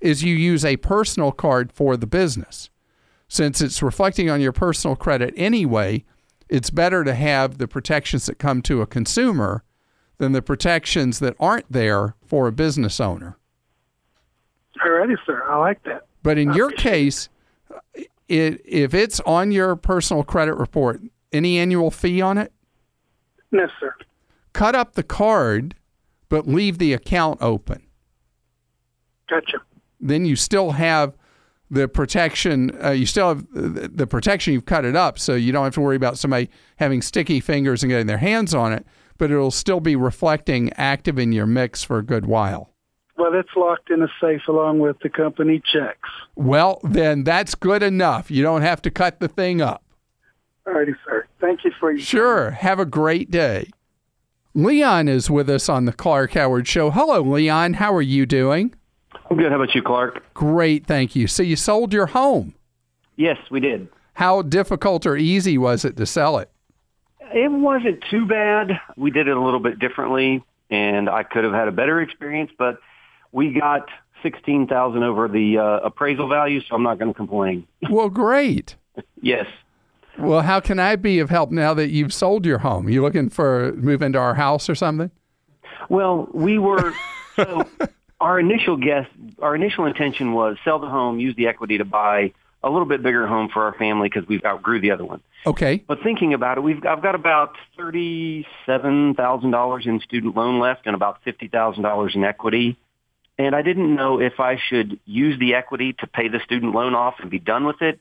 is 0.00 0.24
you 0.24 0.34
use 0.34 0.64
a 0.64 0.76
personal 0.78 1.30
card 1.32 1.72
for 1.72 1.96
the 1.96 2.06
business. 2.06 2.70
Since 3.32 3.62
it's 3.62 3.82
reflecting 3.82 4.28
on 4.28 4.42
your 4.42 4.52
personal 4.52 4.94
credit 4.94 5.32
anyway, 5.38 6.04
it's 6.50 6.68
better 6.68 7.02
to 7.02 7.14
have 7.14 7.56
the 7.56 7.66
protections 7.66 8.26
that 8.26 8.38
come 8.38 8.60
to 8.60 8.82
a 8.82 8.86
consumer 8.86 9.64
than 10.18 10.32
the 10.32 10.42
protections 10.42 11.18
that 11.20 11.34
aren't 11.40 11.64
there 11.72 12.14
for 12.26 12.46
a 12.46 12.52
business 12.52 13.00
owner. 13.00 13.38
Alrighty, 14.84 15.16
sir. 15.24 15.42
I 15.48 15.56
like 15.56 15.82
that. 15.84 16.04
But 16.22 16.36
in 16.36 16.52
your 16.52 16.72
case, 16.72 17.30
it, 18.28 18.60
if 18.66 18.92
it's 18.92 19.18
on 19.20 19.50
your 19.50 19.76
personal 19.76 20.24
credit 20.24 20.56
report, 20.56 21.00
any 21.32 21.56
annual 21.56 21.90
fee 21.90 22.20
on 22.20 22.36
it? 22.36 22.52
No, 23.50 23.66
sir. 23.80 23.94
Cut 24.52 24.74
up 24.74 24.92
the 24.92 25.02
card, 25.02 25.74
but 26.28 26.46
leave 26.46 26.76
the 26.76 26.92
account 26.92 27.40
open. 27.40 27.86
Gotcha. 29.30 29.62
Then 29.98 30.26
you 30.26 30.36
still 30.36 30.72
have 30.72 31.16
the 31.72 31.88
protection. 31.88 32.70
Uh, 32.84 32.90
you 32.90 33.06
still 33.06 33.28
have 33.28 33.46
the, 33.50 34.06
protection. 34.06 34.52
You've 34.52 34.66
cut 34.66 34.84
it 34.84 34.94
up, 34.94 35.18
so 35.18 35.34
you 35.34 35.52
don't 35.52 35.64
have 35.64 35.74
to 35.74 35.80
worry 35.80 35.96
about 35.96 36.18
somebody 36.18 36.50
having 36.76 37.00
sticky 37.00 37.40
fingers 37.40 37.82
and 37.82 37.90
getting 37.90 38.06
their 38.06 38.18
hands 38.18 38.54
on 38.54 38.72
it. 38.72 38.86
But 39.18 39.30
it'll 39.30 39.50
still 39.50 39.80
be 39.80 39.96
reflecting 39.96 40.72
active 40.74 41.18
in 41.18 41.32
your 41.32 41.46
mix 41.46 41.82
for 41.82 41.98
a 41.98 42.02
good 42.02 42.26
while. 42.26 42.70
Well, 43.16 43.34
it's 43.34 43.48
locked 43.56 43.90
in 43.90 44.02
a 44.02 44.08
safe 44.20 44.42
along 44.48 44.80
with 44.80 44.98
the 45.00 45.08
company 45.08 45.62
checks. 45.72 46.08
Well, 46.34 46.80
then 46.82 47.24
that's 47.24 47.54
good 47.54 47.82
enough. 47.82 48.30
You 48.30 48.42
don't 48.42 48.62
have 48.62 48.82
to 48.82 48.90
cut 48.90 49.20
the 49.20 49.28
thing 49.28 49.60
up. 49.62 49.82
Alrighty, 50.66 50.94
sir. 51.04 51.26
Thank 51.40 51.64
you 51.64 51.72
for 51.80 51.90
your 51.90 52.00
Sure. 52.00 52.50
Have 52.50 52.78
a 52.78 52.86
great 52.86 53.30
day. 53.30 53.70
Leon 54.54 55.08
is 55.08 55.30
with 55.30 55.48
us 55.48 55.68
on 55.68 55.86
the 55.86 55.92
Clark 55.92 56.32
Howard 56.32 56.68
Show. 56.68 56.90
Hello, 56.90 57.22
Leon. 57.22 57.74
How 57.74 57.94
are 57.94 58.02
you 58.02 58.26
doing? 58.26 58.74
I'm 59.30 59.36
good. 59.36 59.50
How 59.50 59.56
about 59.60 59.74
you, 59.74 59.82
Clark? 59.82 60.22
Great, 60.34 60.86
thank 60.86 61.16
you. 61.16 61.26
So 61.26 61.42
you 61.42 61.56
sold 61.56 61.92
your 61.92 62.06
home. 62.06 62.54
Yes, 63.16 63.38
we 63.50 63.60
did. 63.60 63.88
How 64.14 64.42
difficult 64.42 65.06
or 65.06 65.16
easy 65.16 65.56
was 65.58 65.84
it 65.84 65.96
to 65.96 66.06
sell 66.06 66.38
it? 66.38 66.50
It 67.34 67.50
wasn't 67.50 68.04
too 68.10 68.26
bad. 68.26 68.78
We 68.96 69.10
did 69.10 69.26
it 69.28 69.36
a 69.36 69.40
little 69.40 69.60
bit 69.60 69.78
differently, 69.78 70.44
and 70.70 71.08
I 71.08 71.22
could 71.22 71.44
have 71.44 71.52
had 71.54 71.68
a 71.68 71.72
better 71.72 72.00
experience, 72.00 72.50
but 72.58 72.78
we 73.32 73.52
got 73.58 73.88
sixteen 74.22 74.66
thousand 74.66 75.02
over 75.02 75.28
the 75.28 75.56
uh, 75.58 75.86
appraisal 75.86 76.28
value, 76.28 76.60
so 76.60 76.74
I'm 76.74 76.82
not 76.82 76.98
going 76.98 77.10
to 77.12 77.16
complain. 77.16 77.66
Well, 77.90 78.10
great. 78.10 78.76
yes. 79.22 79.46
Well, 80.18 80.42
how 80.42 80.60
can 80.60 80.78
I 80.78 80.96
be 80.96 81.18
of 81.20 81.30
help 81.30 81.50
now 81.50 81.72
that 81.72 81.88
you've 81.88 82.12
sold 82.12 82.44
your 82.44 82.58
home? 82.58 82.88
You 82.90 83.00
looking 83.00 83.30
for 83.30 83.72
move 83.76 84.02
into 84.02 84.18
our 84.18 84.34
house 84.34 84.68
or 84.68 84.74
something? 84.74 85.10
Well, 85.88 86.28
we 86.34 86.58
were 86.58 86.92
so 87.34 87.66
our 88.22 88.38
initial 88.38 88.76
guess, 88.76 89.06
our 89.40 89.54
initial 89.54 89.84
intention 89.84 90.32
was 90.32 90.56
sell 90.64 90.78
the 90.78 90.88
home, 90.88 91.18
use 91.18 91.34
the 91.36 91.48
equity 91.48 91.78
to 91.78 91.84
buy 91.84 92.32
a 92.62 92.70
little 92.70 92.86
bit 92.86 93.02
bigger 93.02 93.26
home 93.26 93.48
for 93.52 93.64
our 93.64 93.74
family 93.74 94.08
because 94.08 94.26
we've 94.28 94.44
outgrew 94.44 94.80
the 94.80 94.92
other 94.92 95.04
one. 95.04 95.20
Okay. 95.44 95.82
But 95.86 96.02
thinking 96.04 96.32
about 96.32 96.56
it, 96.56 96.60
we've 96.60 96.86
I've 96.86 97.02
got 97.02 97.16
about 97.16 97.56
thirty-seven 97.76 99.14
thousand 99.14 99.50
dollars 99.50 99.86
in 99.86 100.00
student 100.00 100.36
loan 100.36 100.60
left 100.60 100.86
and 100.86 100.94
about 100.94 101.22
fifty 101.24 101.48
thousand 101.48 101.82
dollars 101.82 102.12
in 102.14 102.22
equity. 102.22 102.78
And 103.38 103.56
I 103.56 103.62
didn't 103.62 103.94
know 103.94 104.20
if 104.20 104.38
I 104.38 104.58
should 104.68 105.00
use 105.04 105.38
the 105.40 105.54
equity 105.54 105.94
to 105.94 106.06
pay 106.06 106.28
the 106.28 106.38
student 106.44 106.74
loan 106.74 106.94
off 106.94 107.14
and 107.18 107.28
be 107.30 107.40
done 107.40 107.64
with 107.66 107.82
it 107.82 107.98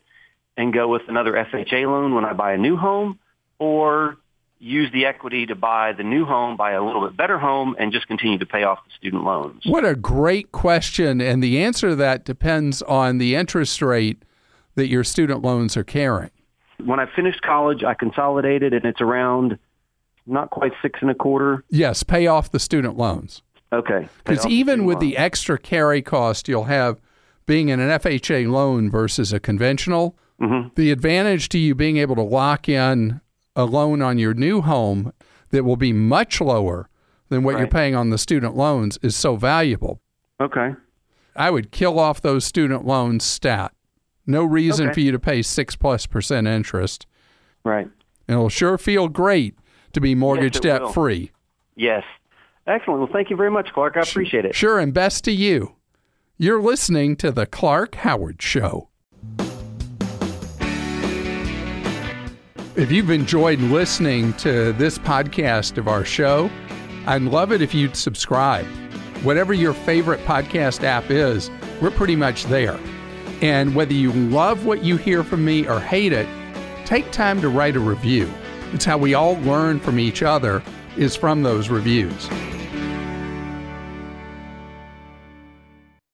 and 0.56 0.72
go 0.72 0.88
with 0.88 1.04
another 1.08 1.32
FHA 1.32 1.86
loan 1.86 2.14
when 2.14 2.26
I 2.26 2.34
buy 2.34 2.54
a 2.54 2.58
new 2.58 2.78
home 2.78 3.18
or 3.58 4.18
use 4.62 4.92
the 4.94 5.06
equity 5.06 5.48
to 5.48 5.56
buy 5.56 5.92
the 5.92 6.04
new 6.04 6.24
home, 6.24 6.56
buy 6.56 6.72
a 6.72 6.84
little 6.84 7.06
bit 7.06 7.18
better 7.18 7.40
home, 7.40 7.76
and 7.80 7.92
just 7.92 8.08
continue 8.08 8.38
to 8.38 8.46
pay 8.46 8.64
off 8.64 8.80
the 8.86 8.92
student 8.96 9.24
loans. 9.24 9.64
What 9.66 9.84
a 9.84 9.96
great 9.96 10.52
question. 10.52 11.20
And 11.20 11.44
the 11.44 11.62
answer 11.62 11.90
to 11.90 11.96
that 11.96 12.24
depends 12.24 12.82
on 12.84 13.18
the 13.18 13.36
interest 13.36 13.82
rate 13.82 14.24
that 14.76 14.88
your 14.88 15.04
student 15.04 15.42
loans 15.42 15.76
are 15.76 15.84
carrying. 15.84 16.32
When 16.84 17.00
I 17.00 17.08
finished 17.08 17.42
college, 17.42 17.84
I 17.84 17.96
consolidated, 17.96 18.74
and 18.74 18.86
it's 18.86 19.02
around 19.02 19.58
not 20.28 20.52
quite 20.52 20.74
six 20.82 21.00
and 21.02 21.10
a 21.10 21.16
quarter. 21.16 21.64
Yes, 21.70 22.04
pay 22.04 22.28
off 22.28 22.52
the 22.52 22.60
student 22.60 22.98
loans. 22.98 23.42
Okay. 23.74 24.08
Because 24.24 24.46
even 24.46 24.86
with 24.86 25.00
the 25.00 25.18
extra 25.18 25.58
carry 25.58 26.02
cost 26.02 26.48
you'll 26.48 26.66
have 26.66 27.00
being 27.46 27.70
in 27.70 27.80
an 27.80 27.90
FHA 28.00 28.50
loan 28.50 28.92
versus 28.92 29.34
a 29.34 29.40
conventional, 29.40 30.18
mm-hmm. 30.40 30.70
the 30.76 30.92
advantage 30.92 31.50
to 31.50 31.58
you 31.58 31.74
being 31.74 31.98
able 31.98 32.16
to 32.16 32.22
lock 32.22 32.70
in 32.70 33.22
a 33.56 33.66
loan 33.66 34.02
on 34.02 34.18
your 34.18 34.34
new 34.34 34.62
home 34.62 35.14
that 35.50 35.64
will 35.66 35.76
be 35.76 35.94
much 35.94 36.40
lower 36.42 36.88
than 37.30 37.44
what 37.44 37.54
Right. 37.56 37.60
you're 37.62 37.68
paying 37.70 37.96
on 37.96 38.10
the 38.10 38.18
student 38.18 38.56
loans 38.56 38.98
is 39.02 39.16
so 39.16 39.36
valuable. 39.36 40.02
Okay. 40.40 40.76
I 41.36 41.50
would 41.50 41.72
kill 41.72 42.00
off 42.00 42.22
those 42.22 42.44
student 42.46 42.86
loans 42.86 43.24
stat. 43.24 43.74
No 44.28 44.44
reason 44.44 44.88
Okay. 44.88 44.94
for 44.96 45.00
you 45.02 45.12
to 45.12 45.20
pay 45.20 45.42
six 45.42 45.76
plus 45.76 46.06
percent 46.06 46.48
interest. 46.48 47.06
Right. 47.64 47.86
And 48.28 48.36
it'll 48.36 48.50
sure 48.50 48.78
feel 48.78 49.08
great 49.08 49.56
to 49.94 50.02
be 50.02 50.16
mortgage 50.16 50.58
it 50.58 50.64
debt 50.64 50.82
will. 50.82 50.90
free. 50.94 51.32
Yes. 51.76 52.04
Excellent. 52.68 53.00
Well, 53.02 53.10
thank 53.12 53.30
you 53.30 53.36
very 53.36 53.52
much, 53.52 53.74
Clark. 53.74 53.98
I 53.98 54.02
appreciate 54.02 54.46
it. 54.46 54.56
Sure, 54.56 54.78
and 54.80 54.94
best 54.94 55.24
to 55.26 55.32
you. 55.32 55.76
You're 56.38 56.62
listening 56.62 57.16
to 57.18 57.32
The 57.32 57.46
Clark 57.46 57.96
Howard 57.96 58.42
Show. 58.42 58.90
If 62.78 62.90
you've 62.90 63.10
enjoyed 63.10 63.60
listening 63.60 64.32
to 64.36 64.72
this 64.72 64.98
podcast 64.98 65.78
of 65.78 65.90
our 65.90 66.06
show, 66.06 66.50
I'd 67.06 67.22
love 67.22 67.52
it 67.52 67.62
if 67.62 67.74
you'd 67.74 67.98
subscribe. 67.98 68.66
Whatever 69.24 69.54
your 69.54 69.74
favorite 69.74 70.22
podcast 70.22 70.86
app 70.86 71.12
is, 71.12 71.52
we're 71.82 71.92
pretty 71.92 72.16
much 72.16 72.46
there. 72.46 72.80
And 73.42 73.76
whether 73.76 73.94
you 73.94 74.14
love 74.14 74.66
what 74.66 74.86
you 74.86 74.96
hear 74.96 75.22
from 75.22 75.44
me 75.44 75.68
or 75.68 75.82
hate 75.82 76.14
it, 76.14 76.30
take 76.86 77.12
time 77.12 77.42
to 77.42 77.50
write 77.50 77.76
a 77.76 77.82
review. 77.82 78.32
It's 78.72 78.86
how 78.86 78.98
we 78.98 79.16
all 79.16 79.38
learn 79.42 79.82
from 79.82 80.00
each 80.00 80.24
other 80.24 80.64
is 80.96 81.14
from 81.14 81.44
those 81.44 81.68
reviews. 81.68 82.30